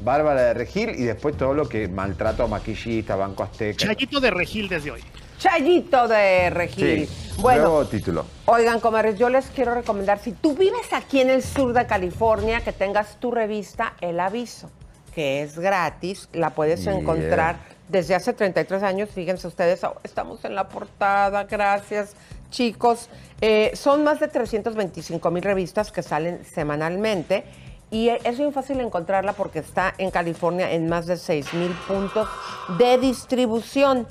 [0.04, 3.86] Bárbara de Regil y después todo lo que maltrato a maquillista, Banco Azteca.
[3.86, 5.02] Chayito de Regil desde hoy.
[5.38, 7.08] Chayito de Regil.
[7.40, 8.26] bueno, nuevo título.
[8.46, 12.62] Oigan, comadres, yo les quiero recomendar, si tú vives aquí en el sur de California,
[12.62, 14.70] que tengas tu revista El Aviso,
[15.14, 17.58] que es gratis, la puedes encontrar
[17.90, 22.16] desde hace 33 años, fíjense ustedes, estamos en la portada, gracias
[22.52, 23.10] chicos.
[23.42, 27.44] Eh, son más de 325 mil revistas que salen semanalmente
[27.90, 32.30] y es muy fácil encontrarla porque está en California en más de 6 mil puntos
[32.78, 34.06] de distribución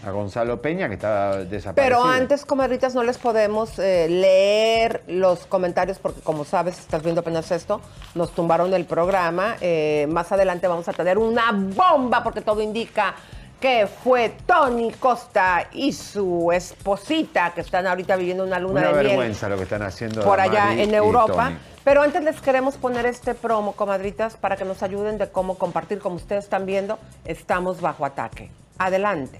[0.05, 1.73] a Gonzalo Peña, que está desaparecido.
[1.75, 7.21] Pero antes, comadritas, no les podemos eh, leer los comentarios porque, como sabes, estás viendo
[7.21, 7.79] apenas esto,
[8.13, 9.55] nos tumbaron el programa.
[9.61, 13.15] Eh, más adelante vamos a tener una bomba porque todo indica
[13.61, 19.03] que fue Tony Costa y su esposita que están ahorita viviendo una luna de miel.
[19.07, 21.53] vergüenza lo que están haciendo por allá en Europa.
[21.85, 25.99] Pero antes les queremos poner este promo, comadritas, para que nos ayuden de cómo compartir.
[25.99, 28.49] Como ustedes están viendo, estamos bajo ataque.
[28.77, 29.39] Adelante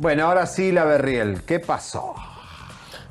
[0.00, 2.14] Bueno, ahora sí la Berriel, ¿qué pasó?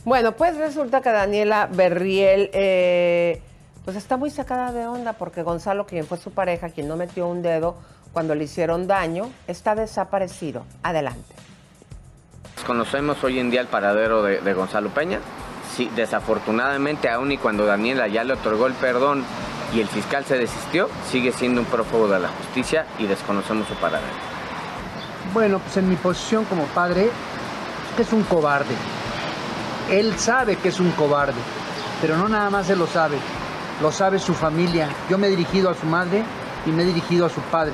[0.06, 3.42] Bueno, pues resulta que Daniela Berriel eh,
[3.84, 7.28] pues está muy sacada de onda porque Gonzalo, quien fue su pareja, quien no metió
[7.28, 7.76] un dedo
[8.14, 10.64] cuando le hicieron daño, está desaparecido.
[10.82, 11.36] Adelante.
[12.66, 15.20] Conocemos hoy en día el paradero de, de Gonzalo Peña.
[15.76, 19.26] Sí, desafortunadamente, aún y cuando Daniela ya le otorgó el perdón
[19.74, 23.74] y el fiscal se desistió, sigue siendo un prófugo de la justicia y desconocemos su
[23.74, 24.37] paradero.
[25.34, 27.10] Bueno, pues en mi posición como padre,
[28.02, 28.76] es un cobarde.
[29.92, 31.40] Él sabe que es un cobarde,
[32.02, 33.18] pero no nada más él lo sabe,
[33.82, 34.90] lo sabe su familia.
[35.10, 36.24] Yo me he dirigido a su madre
[36.66, 37.74] y me he dirigido a su padre.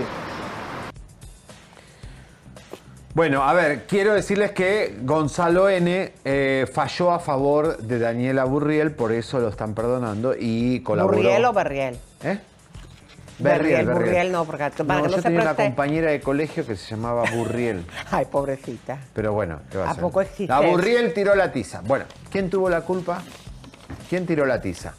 [3.14, 8.92] Bueno, a ver, quiero decirles que Gonzalo N eh, falló a favor de Daniela Burriel,
[8.92, 11.18] por eso lo están perdonando y colaboró.
[11.18, 12.00] ¿Burriel o Berriel?
[12.24, 12.40] ¿Eh?
[13.40, 16.76] Berriel, Burriel no, porque para no, que no yo tenía una compañera de colegio que
[16.76, 17.86] se llamaba Burriel.
[18.12, 19.00] Ay, pobrecita.
[19.14, 20.48] Pero bueno, ¿qué va a, ¿A poco existe?
[20.48, 21.82] La Burriel tiró la tiza.
[21.82, 23.24] Bueno, ¿quién tuvo la culpa?
[24.10, 24.94] ¿Quién tiró la tiza?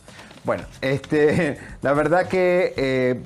[0.45, 3.21] Bueno, este, la verdad que eh,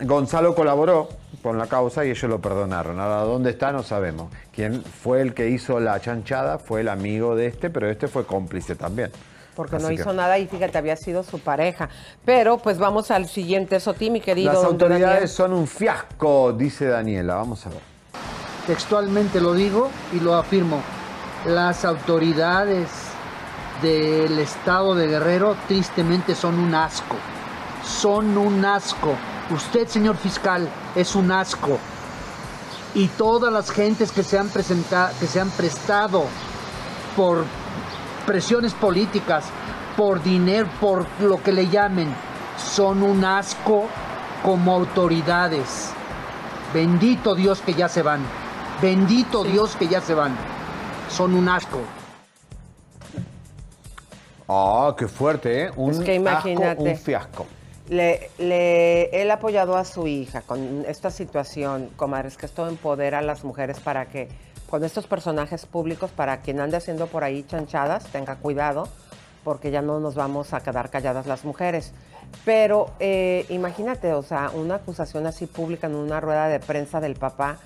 [0.00, 1.08] Gonzalo colaboró
[1.42, 2.98] con la causa y ellos lo perdonaron.
[2.98, 3.70] Ahora, ¿dónde está?
[3.70, 4.32] No sabemos.
[4.54, 8.24] Quién fue el que hizo la chanchada fue el amigo de este, pero este fue
[8.24, 9.10] cómplice también.
[9.54, 11.88] Porque no hizo nada y fíjate, había sido su pareja.
[12.24, 14.52] Pero pues vamos al siguiente Soti, mi querido.
[14.52, 17.36] Las autoridades son un fiasco, dice Daniela.
[17.36, 17.80] Vamos a ver.
[18.66, 20.80] Textualmente lo digo y lo afirmo.
[21.46, 22.88] Las autoridades
[23.82, 27.16] del estado de Guerrero tristemente son un asco.
[27.84, 29.14] Son un asco.
[29.50, 31.78] Usted, señor fiscal, es un asco.
[32.94, 36.24] Y todas las gentes que se han presentado, que se han prestado
[37.16, 37.44] por
[38.26, 39.44] presiones políticas,
[39.96, 42.12] por dinero, por lo que le llamen,
[42.58, 43.84] son un asco
[44.42, 45.90] como autoridades.
[46.72, 48.20] Bendito Dios que ya se van.
[48.82, 50.36] Bendito Dios que ya se van.
[51.08, 51.80] Son un asco.
[54.48, 55.70] Ah, qué fuerte, ¿eh?
[55.76, 56.68] Un Es que imagínate.
[56.70, 57.46] asco, un fiasco.
[57.88, 63.18] Le, le, él ha apoyado a su hija con esta situación, comadres, que esto empodera
[63.18, 64.28] a las mujeres para que
[64.74, 68.88] con estos personajes públicos, para quien ande haciendo por ahí chanchadas, tenga cuidado,
[69.44, 71.92] porque ya no nos vamos a quedar calladas las mujeres.
[72.44, 77.14] Pero eh, imagínate, o sea, una acusación así pública en una rueda de prensa del
[77.14, 77.58] papá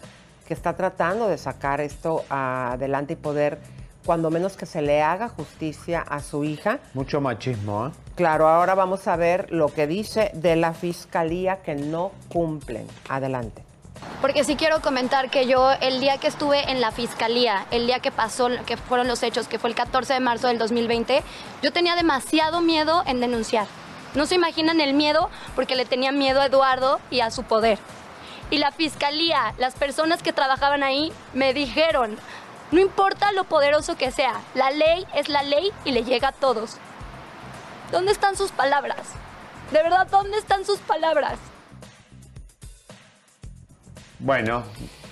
[0.47, 3.59] que está tratando de sacar esto adelante y poder,
[4.05, 6.79] cuando menos que se le haga justicia a su hija.
[6.93, 7.91] Mucho machismo, ¿eh?
[8.17, 12.87] Claro, ahora vamos a ver lo que dice de la fiscalía que no cumplen.
[13.09, 13.68] Adelante.
[14.21, 18.01] Porque sí quiero comentar que yo el día que estuve en la fiscalía, el día
[18.01, 21.23] que pasó, que fueron los hechos, que fue el 14 de marzo del 2020,
[21.63, 23.67] yo tenía demasiado miedo en denunciar.
[24.15, 27.79] No se imaginan el miedo porque le tenía miedo a Eduardo y a su poder.
[28.51, 32.19] Y la fiscalía, las personas que trabajaban ahí, me dijeron,
[32.71, 36.33] no importa lo poderoso que sea, la ley es la ley y le llega a
[36.33, 36.79] todos.
[37.93, 38.99] ¿Dónde están sus palabras?
[39.71, 41.39] De verdad, ¿dónde están sus palabras?
[44.21, 44.65] Bueno,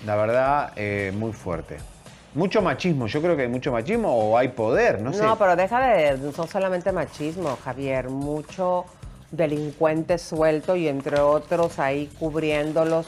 [0.05, 1.77] la verdad, eh, muy fuerte.
[2.35, 5.23] Mucho machismo, yo creo que hay mucho machismo o hay poder, no sé.
[5.23, 8.85] No, pero deja de, no solamente machismo, Javier, mucho
[9.31, 13.07] delincuente suelto y entre otros ahí cubriéndolos.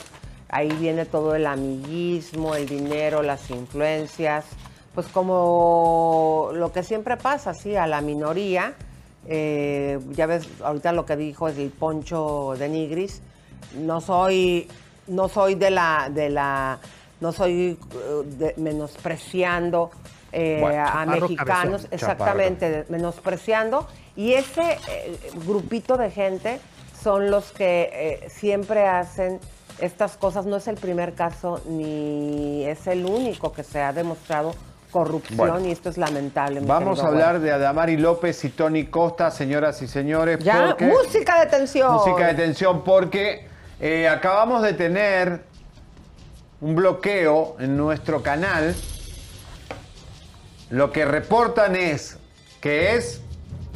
[0.48, 4.46] Ahí viene todo el amiguismo, el dinero, las influencias.
[4.94, 8.72] Pues como lo que siempre pasa, sí, a la minoría.
[9.26, 13.20] eh, ya ves, ahorita lo que dijo es el Poncho de Nigris.
[13.76, 14.68] No soy,
[15.08, 16.78] no soy de la, de la,
[17.20, 19.90] no soy eh, de- menospreciando
[20.32, 21.88] eh, Bueno, a mexicanos, cabezón.
[21.92, 23.86] exactamente, de- menospreciando.
[24.16, 26.60] Y ese eh, grupito de gente
[27.02, 29.40] son los que eh, siempre hacen
[29.80, 30.44] estas cosas.
[30.44, 34.54] No es el primer caso ni es el único que se ha demostrado
[34.90, 35.60] corrupción Bueno.
[35.60, 36.60] y esto es lamentable.
[36.60, 40.38] Vamos a hablar de Adamari López y Tony Costa, señoras y señores.
[40.40, 41.92] Ya, porque- música de tensión.
[41.92, 43.46] Música de tensión porque
[43.80, 45.44] eh, acabamos de tener
[46.60, 48.74] un bloqueo en nuestro canal.
[50.70, 52.18] Lo que reportan es
[52.60, 53.20] que es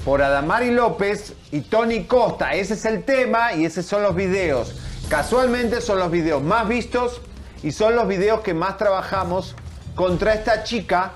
[0.04, 2.54] por Adamari López y Tony Costa.
[2.54, 4.74] Ese es el tema y esos son los videos.
[5.08, 7.20] Casualmente son los videos más vistos
[7.62, 9.54] y son los videos que más trabajamos
[9.94, 11.12] contra esta chica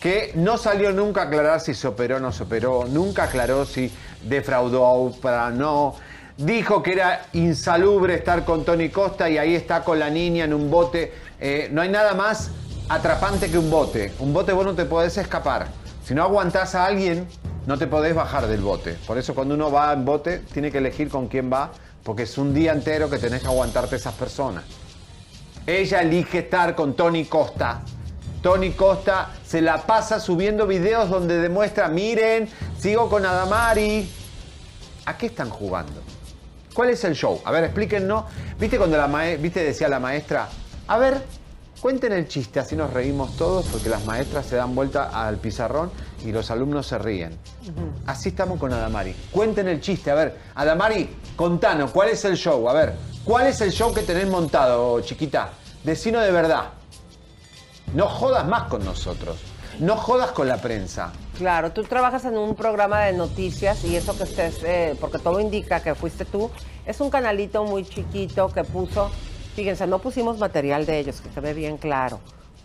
[0.00, 3.66] que no salió nunca a aclarar si se operó o no se operó, nunca aclaró
[3.66, 3.92] si
[4.22, 5.94] defraudó a Oprah, no.
[6.40, 10.54] Dijo que era insalubre estar con Tony Costa y ahí está con la niña en
[10.54, 11.12] un bote.
[11.38, 12.50] Eh, no hay nada más
[12.88, 14.14] atrapante que un bote.
[14.20, 15.66] Un bote vos no te podés escapar.
[16.02, 17.28] Si no aguantás a alguien,
[17.66, 18.96] no te podés bajar del bote.
[19.06, 21.72] Por eso cuando uno va en bote, tiene que elegir con quién va,
[22.02, 24.64] porque es un día entero que tenés que aguantarte esas personas.
[25.66, 27.82] Ella elige estar con Tony Costa.
[28.40, 34.10] Tony Costa se la pasa subiendo videos donde demuestra, miren, sigo con Adamari.
[35.04, 36.00] ¿A qué están jugando?
[36.74, 37.40] ¿Cuál es el show?
[37.44, 38.24] A ver, explíquennos.
[38.58, 40.48] ¿Viste cuando la mae- viste decía la maestra?
[40.86, 41.22] A ver,
[41.80, 45.90] cuenten el chiste, así nos reímos todos, porque las maestras se dan vuelta al pizarrón
[46.24, 47.36] y los alumnos se ríen.
[48.06, 49.14] Así estamos con Adamari.
[49.30, 50.10] Cuenten el chiste.
[50.10, 52.68] A ver, Adamari, contanos, ¿cuál es el show?
[52.68, 52.94] A ver,
[53.24, 55.50] ¿cuál es el show que tenés montado, chiquita?
[55.84, 56.64] Decino de verdad.
[57.94, 59.36] No jodas más con nosotros.
[59.80, 61.10] No jodas con la prensa.
[61.40, 65.40] Claro, tú trabajas en un programa de noticias y eso que estés, eh, porque todo
[65.40, 66.50] indica que fuiste tú,
[66.84, 69.10] es un canalito muy chiquito que puso,
[69.56, 72.20] fíjense, no pusimos material de ellos, que quede bien claro.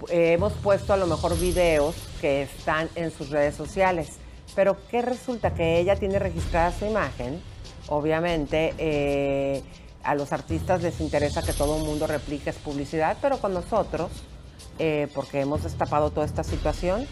[0.09, 4.17] Eh, hemos puesto a lo mejor videos que están en sus redes sociales,
[4.55, 5.53] pero ¿qué resulta?
[5.53, 7.41] Que ella tiene registrada su imagen,
[7.87, 9.63] obviamente eh,
[10.03, 14.11] a los artistas les interesa que todo el mundo replique es publicidad, pero con nosotros,
[15.13, 17.07] porque hemos destapado toda esta situación,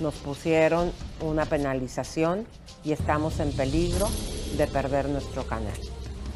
[0.00, 2.46] nos pusieron una penalización
[2.84, 4.08] y estamos en peligro
[4.56, 5.74] de perder nuestro canal.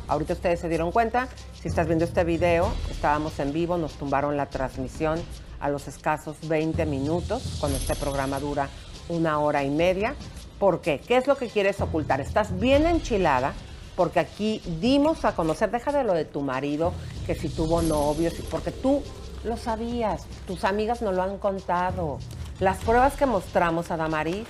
[0.07, 1.29] Ahorita ustedes se dieron cuenta,
[1.61, 5.21] si estás viendo este video, estábamos en vivo, nos tumbaron la transmisión
[5.61, 8.69] a los escasos 20 minutos, cuando este programa dura
[9.09, 10.15] una hora y media.
[10.59, 11.01] ¿Por qué?
[11.01, 12.21] ¿Qué es lo que quieres ocultar?
[12.21, 13.53] Estás bien enchilada
[13.97, 16.93] porque aquí dimos a conocer, deja de lo de tu marido,
[17.27, 19.03] que si tuvo novios, porque tú
[19.45, 22.19] lo sabías, tus amigas nos lo han contado.
[22.61, 24.45] Las pruebas que mostramos a Damari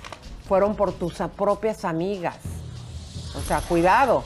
[0.47, 2.37] fueron por tus propias amigas.
[3.37, 4.25] O sea, cuidado,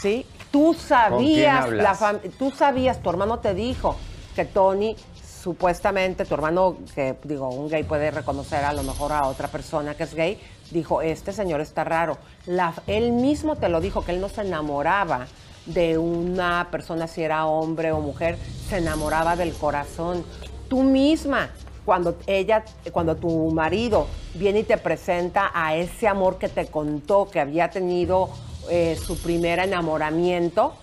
[0.00, 0.24] ¿sí?
[0.52, 3.96] Tú sabías, la tú sabías, tu hermano te dijo
[4.36, 4.94] que Tony,
[5.42, 9.94] supuestamente, tu hermano, que digo, un gay puede reconocer a lo mejor a otra persona
[9.96, 12.18] que es gay, dijo, este señor está raro.
[12.46, 15.26] La- él mismo te lo dijo, que él no se enamoraba
[15.66, 20.24] de una persona, si era hombre o mujer, se enamoraba del corazón.
[20.68, 21.50] Tú misma
[21.84, 27.28] cuando ella, cuando tu marido viene y te presenta a ese amor que te contó
[27.30, 28.30] que había tenido
[28.70, 30.74] eh, su primer enamoramiento,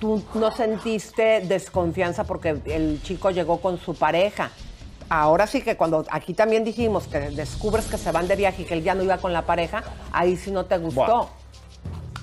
[0.00, 4.50] tú no sentiste desconfianza porque el chico llegó con su pareja.
[5.08, 8.64] Ahora sí que cuando aquí también dijimos que descubres que se van de viaje y
[8.64, 9.82] que él ya no iba con la pareja,
[10.12, 11.28] ahí sí no te gustó.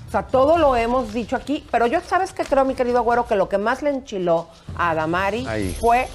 [0.08, 3.26] O sea, todo lo hemos dicho aquí, pero yo sabes que creo, mi querido güero,
[3.26, 5.46] que lo que más le enchiló a Damari
[5.78, 6.08] fue.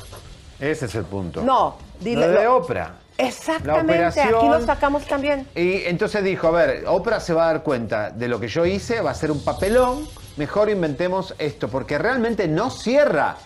[0.59, 1.43] Ese es el punto.
[1.43, 2.27] No, dile.
[2.27, 2.95] Lo de Oprah.
[3.17, 5.47] Exactamente, aquí lo sacamos también.
[5.55, 8.65] Y entonces dijo, a ver, Oprah se va a dar cuenta de lo que yo
[8.65, 13.37] hice, va a ser un papelón, mejor inventemos esto, porque realmente no cierra.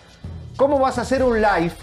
[0.56, 1.74] ¿Cómo vas a hacer un live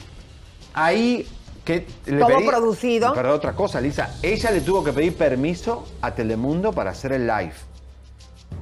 [0.72, 1.28] ahí
[1.64, 3.12] que le Todo pedí- producido.
[3.14, 7.26] Pero otra cosa, Lisa, ella le tuvo que pedir permiso a Telemundo para hacer el
[7.26, 7.54] live.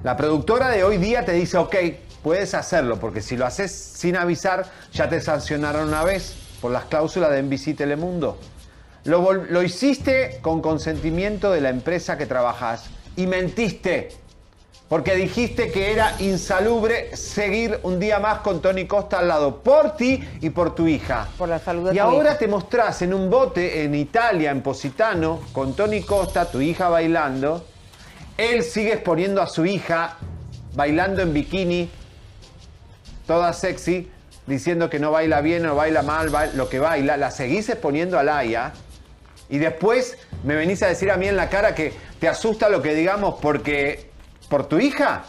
[0.02, 1.74] La productora de hoy día te dice, ok,
[2.22, 6.84] puedes hacerlo, porque si lo haces sin avisar, ya te sancionaron una vez por las
[6.84, 8.38] cláusulas de NBC Telemundo.
[9.04, 12.84] Lo, lo hiciste con consentimiento de la empresa que trabajas
[13.16, 14.10] y mentiste,
[14.88, 19.96] porque dijiste que era insalubre seguir un día más con Tony Costa al lado, por
[19.96, 21.26] ti y por tu hija.
[21.36, 22.38] Por la salud de Y tu ahora hija.
[22.38, 27.64] te mostrás en un bote en Italia, en Positano, con Tony Costa, tu hija bailando.
[28.36, 30.16] Él sigue exponiendo a su hija
[30.74, 31.90] bailando en bikini,
[33.26, 34.08] toda sexy,
[34.46, 37.16] diciendo que no baila bien, no baila mal, lo que baila.
[37.16, 38.72] La seguís exponiendo a Laia.
[39.48, 42.80] Y después me venís a decir a mí en la cara que te asusta lo
[42.82, 44.10] que digamos porque
[44.48, 45.24] por tu hija.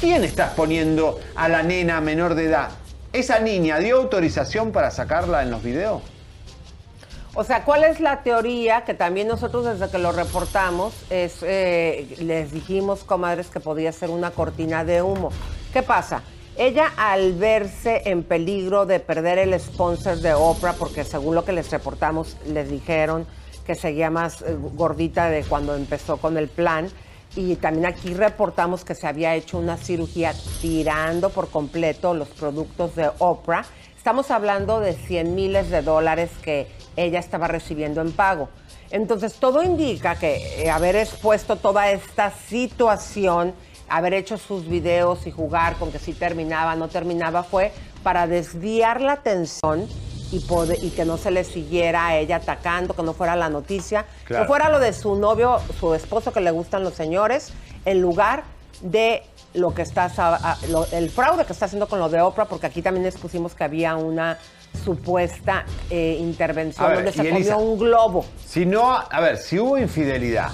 [0.00, 2.70] ¿Quién está exponiendo a la nena menor de edad?
[3.12, 6.02] ¿Esa niña dio autorización para sacarla en los videos?
[7.34, 12.16] O sea, ¿cuál es la teoría que también nosotros desde que lo reportamos es, eh,
[12.18, 15.30] les dijimos, comadres, que podía ser una cortina de humo?
[15.70, 16.22] ¿Qué pasa?
[16.58, 21.52] Ella al verse en peligro de perder el sponsor de Oprah, porque según lo que
[21.52, 23.26] les reportamos, les dijeron
[23.66, 26.88] que seguía más eh, gordita de cuando empezó con el plan,
[27.34, 30.32] y también aquí reportamos que se había hecho una cirugía
[30.62, 33.66] tirando por completo los productos de Oprah.
[33.94, 38.48] Estamos hablando de 100 miles de dólares que ella estaba recibiendo en pago.
[38.90, 43.52] Entonces, todo indica que eh, haber expuesto toda esta situación,
[43.88, 47.72] haber hecho sus videos y jugar con que si terminaba, no terminaba, fue
[48.02, 49.86] para desviar la atención
[50.32, 53.48] y, poder- y que no se le siguiera a ella atacando, que no fuera la
[53.48, 54.44] noticia, Claro.
[54.44, 57.52] que fuera lo de su novio, su esposo que le gustan los señores,
[57.84, 58.42] en lugar
[58.80, 59.22] de
[59.54, 60.10] lo que está,
[60.68, 63.54] lo- el fraude que está haciendo con lo de Oprah, porque aquí también les pusimos
[63.54, 64.36] que había una
[64.84, 68.24] supuesta eh, intervención ver, donde se comió Elisa- un globo.
[68.46, 70.50] Si no, a ver, si hubo infidelidad,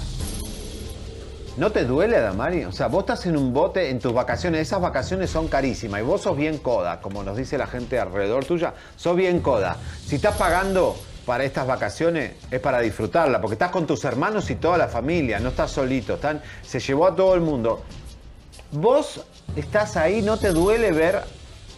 [1.57, 2.65] ¿no te duele, Damari?
[2.65, 6.03] O sea, vos estás en un bote en tus vacaciones, esas vacaciones son carísimas y
[6.03, 9.77] vos sos bien coda, como nos dice la gente alrededor tuya, sos bien coda.
[10.05, 10.95] Si estás pagando
[11.25, 15.39] para estas vacaciones es para disfrutarla, porque estás con tus hermanos y toda la familia,
[15.39, 16.19] no estás solito,
[16.63, 17.81] se llevó a todo el mundo.
[18.71, 19.23] ¿Vos
[19.55, 21.21] estás ahí, no te duele ver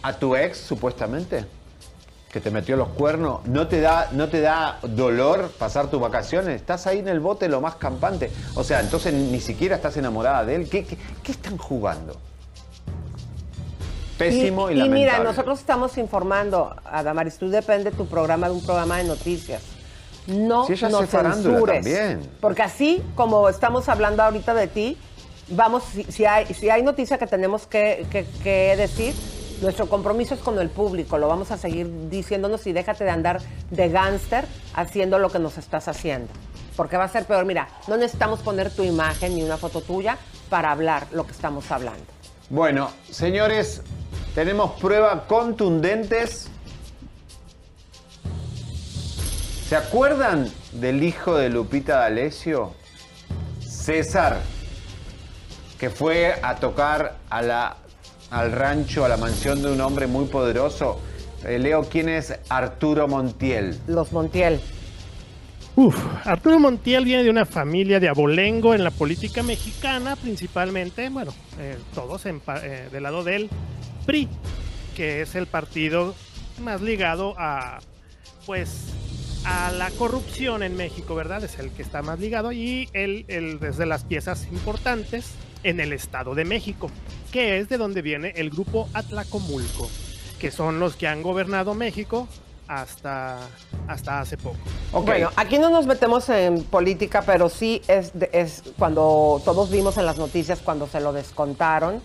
[0.02, 1.55] a tu ex, supuestamente?
[2.36, 6.54] Que te metió los cuernos, ¿no te da, no te da dolor pasar tus vacaciones?
[6.56, 8.30] Estás ahí en el bote lo más campante.
[8.56, 10.68] O sea, entonces ni siquiera estás enamorada de él.
[10.68, 12.14] ¿Qué, qué, qué están jugando?
[14.18, 15.00] Pésimo y, y, lamentable.
[15.00, 19.62] mira, nosotros estamos informando, Adamaris, tú depende tu programa de un programa de noticias.
[20.26, 21.76] No Si ella nos censures.
[21.76, 22.20] también.
[22.42, 24.98] Porque así como estamos hablando ahorita de ti,
[25.48, 29.14] vamos, si, si hay, si hay noticia que tenemos que, que- que decir,
[29.60, 31.18] nuestro compromiso es con el público.
[31.18, 33.40] Lo vamos a seguir diciéndonos y déjate de andar
[33.70, 34.44] de gángster
[34.74, 36.32] haciendo lo que nos estás haciendo.
[36.76, 37.44] Porque va a ser peor.
[37.44, 40.18] Mira, no necesitamos poner tu imagen ni una foto tuya
[40.50, 42.04] para hablar lo que estamos hablando.
[42.50, 43.82] Bueno, señores,
[44.34, 46.48] tenemos pruebas contundentes.
[49.68, 52.74] ¿Se acuerdan del hijo de Lupita D'Alessio?
[53.60, 54.40] César,
[55.78, 57.76] que fue a tocar a la,
[58.36, 61.00] al rancho, a la mansión de un hombre muy poderoso.
[61.44, 63.78] Eh, Leo, ¿quién es Arturo Montiel?
[63.86, 64.60] Los Montiel.
[65.74, 71.32] Uf, Arturo Montiel viene de una familia de abolengo en la política mexicana, principalmente, bueno,
[71.58, 73.48] eh, todos en pa- eh, del lado del
[74.04, 74.28] PRI,
[74.94, 76.14] que es el partido
[76.62, 77.78] más ligado a,
[78.44, 78.86] pues,
[79.44, 81.42] a la corrupción en México, ¿verdad?
[81.44, 85.32] Es el que está más ligado y él, él es de las piezas importantes
[85.62, 86.90] en el Estado de México,
[87.26, 89.88] que es de donde viene el grupo Atlacomulco,
[90.38, 92.28] que son los que han gobernado México
[92.68, 93.38] hasta,
[93.86, 94.56] hasta hace poco.
[94.92, 99.96] Bueno, aquí no nos metemos en política, pero sí es, de- es cuando todos vimos
[99.98, 102.00] en las noticias cuando se lo descontaron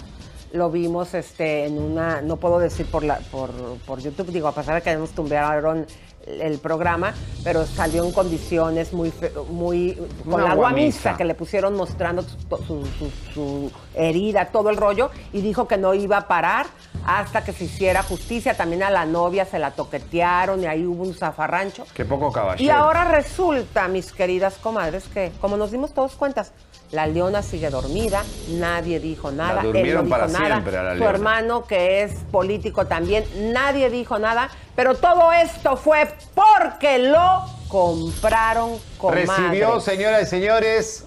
[0.54, 3.52] lo vimos este, en una, no puedo decir por, la, por,
[3.86, 5.88] por YouTube, digo, a pesar de que nos tumbaron
[6.28, 7.14] el programa,
[7.44, 9.12] pero salió en condiciones muy,
[9.50, 11.18] muy con Una la guamisa.
[11.18, 15.94] que le pusieron mostrando su- su- su herida, todo el rollo, y dijo que no
[15.94, 16.68] iba a parar
[17.06, 18.56] hasta que se hiciera justicia.
[18.56, 21.86] También a la novia se la toquetearon y ahí hubo un zafarrancho.
[21.94, 22.64] Qué poco caballero.
[22.64, 26.52] Y ahora resulta, mis queridas comadres, que como nos dimos todos cuentas,
[26.92, 30.84] la leona sigue dormida, nadie dijo nada, él no durmieron dijo para nada, siempre a
[30.84, 31.16] la su leona.
[31.16, 38.78] hermano que es político también, nadie dijo nada, pero todo esto fue porque lo compraron
[38.98, 39.30] comadres.
[39.30, 41.06] Recibió, señoras y señores,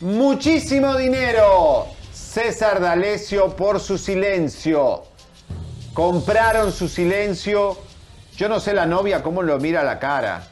[0.00, 1.86] muchísimo dinero.
[2.12, 5.04] César D'Alessio por su silencio.
[5.92, 7.78] Compraron su silencio.
[8.36, 10.48] Yo no sé la novia cómo lo mira a la cara.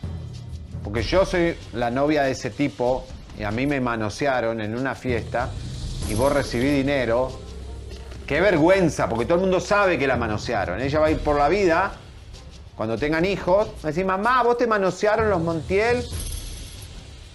[0.84, 3.04] Porque yo soy la novia de ese tipo
[3.38, 5.50] y a mí me manosearon en una fiesta
[6.08, 7.30] y vos recibí dinero.
[8.26, 10.80] Qué vergüenza, porque todo el mundo sabe que la manosearon.
[10.80, 11.92] Ella va a ir por la vida
[12.76, 16.04] cuando tengan hijos, va a decir, mamá, vos te manosearon los Montiel.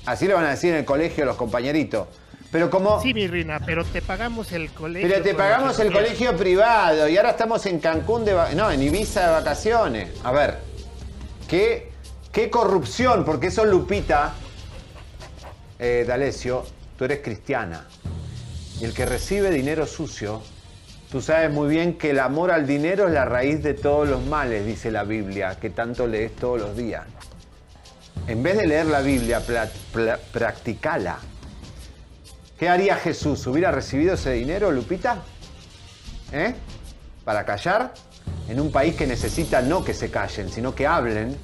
[0.06, 2.08] Así le van a decir en el colegio los compañeritos.
[2.52, 3.02] Pero como...
[3.02, 5.10] Sí, mi Rina, pero te pagamos el colegio.
[5.10, 8.34] Pero te pagamos el colegio privado y ahora estamos en Cancún de...
[8.56, 10.10] No, en Ibiza de vacaciones.
[10.24, 10.58] A ver,
[11.48, 11.92] qué,
[12.32, 14.34] qué corrupción, porque eso Lupita,
[15.80, 16.06] eh,
[16.98, 17.86] tú eres cristiana.
[18.80, 20.42] Y el que recibe dinero sucio,
[21.12, 24.24] tú sabes muy bien que el amor al dinero es la raíz de todos los
[24.26, 27.06] males, dice la Biblia, que tanto lees todos los días.
[28.28, 29.42] En vez de leer la Biblia,
[30.34, 31.18] practicala.
[32.60, 33.46] ¿Qué haría Jesús?
[33.48, 35.24] ¿Hubiera recibido ese dinero, Lupita?
[36.32, 36.56] ¿Eh?
[37.24, 37.94] ¿Para callar?
[38.50, 41.38] En un país que necesita no que se callen, sino que hablen.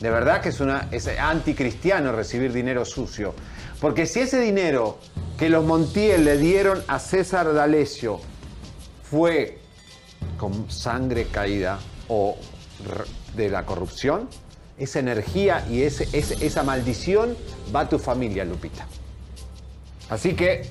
[0.00, 0.88] De verdad que es, una,
[1.20, 3.34] anticristiano recibir dinero sucio.
[3.80, 4.98] Porque si ese dinero
[5.38, 8.20] que los Montiel le dieron a César D'Alessio
[9.02, 9.58] fue
[10.38, 11.78] con sangre caída
[12.08, 12.36] o
[13.34, 14.28] de la corrupción,
[14.78, 17.36] esa energía y esa maldición
[17.74, 18.86] va a tu familia, Lupita.
[20.10, 20.66] Así que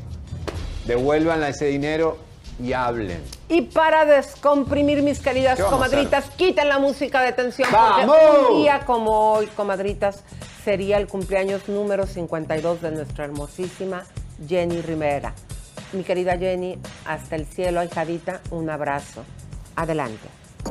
[0.85, 2.17] devuelvan ese dinero
[2.61, 3.21] y hablen.
[3.49, 8.15] Y para descomprimir, mis queridas ¿Qué vamos a comadritas, quiten la música de tensión ¡Vamos!
[8.15, 10.23] porque un día como hoy, comadritas,
[10.63, 14.03] sería el cumpleaños número 52 de nuestra hermosísima
[14.47, 15.33] Jenny Rivera.
[15.93, 19.23] Mi querida Jenny, hasta el cielo, ahijadita, un abrazo.
[19.75, 20.27] Adelante.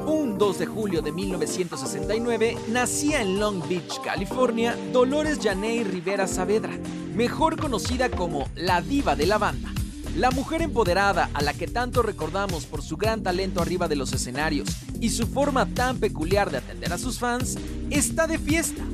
[0.07, 6.73] Un 2 de julio de 1969 nacía en Long Beach, California, Dolores Janey Rivera Saavedra,
[7.15, 9.71] mejor conocida como la diva de la banda.
[10.17, 14.13] La mujer empoderada a la que tanto recordamos por su gran talento arriba de los
[14.13, 14.69] escenarios
[15.01, 17.57] y su forma tan peculiar de atender a sus fans,
[17.91, 18.85] está de fiesta.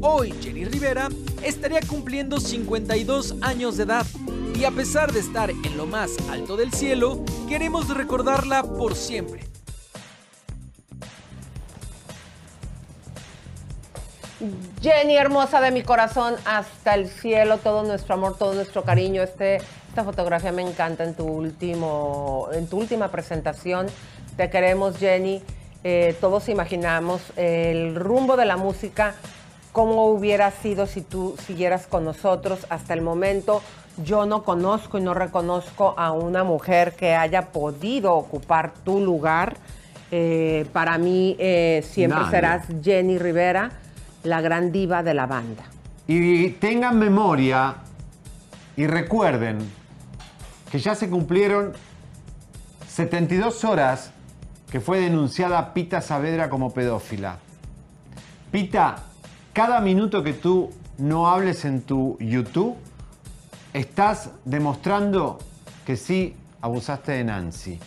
[0.00, 1.08] Hoy Jenny Rivera
[1.44, 4.04] estaría cumpliendo 52 años de edad
[4.58, 9.44] y a pesar de estar en lo más alto del cielo, queremos recordarla por siempre.
[14.82, 19.22] Jenny, hermosa de mi corazón, hasta el cielo, todo nuestro amor, todo nuestro cariño.
[19.22, 19.60] Este,
[19.94, 23.86] esta fotografía me encanta en tu, último, en tu última presentación.
[24.36, 25.40] Te queremos, Jenny.
[25.84, 29.14] Eh, todos imaginamos el rumbo de la música,
[29.70, 33.62] cómo hubiera sido si tú siguieras con nosotros hasta el momento.
[34.02, 39.56] Yo no conozco y no reconozco a una mujer que haya podido ocupar tu lugar.
[40.10, 42.30] Eh, para mí eh, siempre Nadie.
[42.32, 43.70] serás Jenny Rivera,
[44.24, 45.62] la gran diva de la banda.
[46.08, 47.76] Y tengan memoria
[48.76, 49.83] y recuerden
[50.70, 51.72] que ya se cumplieron
[52.88, 54.10] 72 horas
[54.70, 57.38] que fue denunciada Pita Saavedra como pedófila.
[58.50, 58.96] Pita,
[59.52, 62.76] cada minuto que tú no hables en tu YouTube,
[63.72, 65.38] estás demostrando
[65.84, 67.78] que sí abusaste de Nancy.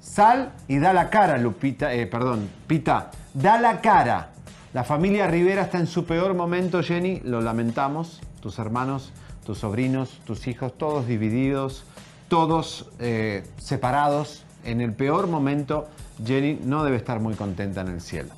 [0.00, 4.30] Sal y da la cara, Lupita, eh, perdón, Pita, da la cara.
[4.72, 8.20] La familia Rivera está en su peor momento, Jenny, lo lamentamos.
[8.40, 9.12] Tus hermanos,
[9.44, 11.84] tus sobrinos, tus hijos, todos divididos,
[12.28, 14.44] todos eh, separados.
[14.64, 15.86] En el peor momento,
[16.24, 18.30] Jenny no debe estar muy contenta en el cielo.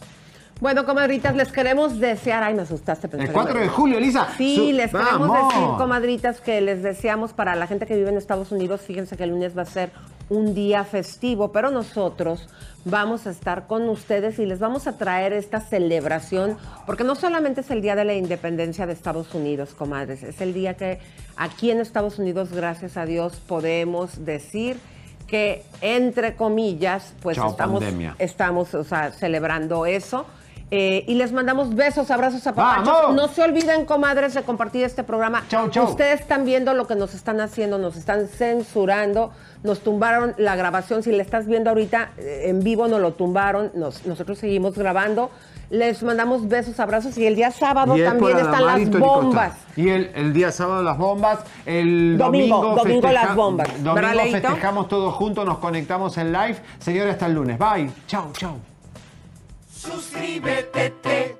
[0.60, 2.42] Bueno, comadritas, les queremos desear.
[2.42, 3.08] Ay, me asustaste.
[3.08, 4.26] pensé El que 4 me- de julio, Elisa.
[4.38, 5.54] Sí, Su- les queremos ¡Vamos!
[5.54, 8.80] decir, comadritas, que les deseamos para la gente que vive en Estados Unidos.
[8.80, 9.90] Fíjense que el lunes va a ser
[10.28, 12.48] un día festivo, pero nosotros
[12.84, 16.56] vamos a estar con ustedes y les vamos a traer esta celebración,
[16.86, 20.54] porque no solamente es el día de la independencia de Estados Unidos, comadres, es el
[20.54, 21.00] día que
[21.36, 24.78] aquí en Estados Unidos, gracias a Dios, podemos decir
[25.26, 28.14] que, entre comillas, pues Chao, estamos, pandemia.
[28.18, 30.26] estamos o sea, celebrando eso.
[30.72, 33.14] Eh, y les mandamos besos, abrazos a papachos.
[33.14, 35.44] No se olviden, comadres, de compartir este programa.
[35.48, 35.88] Chau, chau.
[35.88, 39.30] Ustedes están viendo lo que nos están haciendo, nos están censurando,
[39.62, 41.02] nos tumbaron la grabación.
[41.02, 43.70] Si la estás viendo ahorita eh, en vivo, nos lo tumbaron.
[43.74, 45.30] Nos- nosotros seguimos grabando.
[45.68, 47.18] Les mandamos besos, abrazos.
[47.18, 49.54] Y el día sábado también están las bombas.
[49.74, 53.68] Y el, el día sábado las bombas, el Domingo, domingo, las bombas.
[53.82, 56.56] ¿Verdad, Domingo festejamos todos juntos, nos conectamos en live.
[56.78, 57.58] Señores, hasta el lunes.
[57.58, 57.90] Bye.
[58.06, 58.56] Chau, chau.
[59.68, 61.36] Suscríbete, te,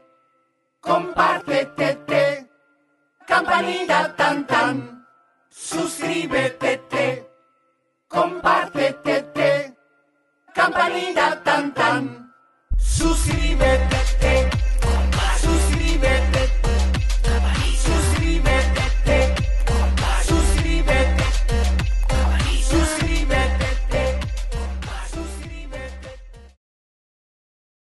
[0.80, 2.46] compártete, te,
[3.26, 5.06] campanita tan tan.
[5.48, 7.25] Suscríbete, te,
[8.08, 8.96] comparte,
[10.54, 12.32] campanita tan tan,
[12.78, 14.15] suscríbete.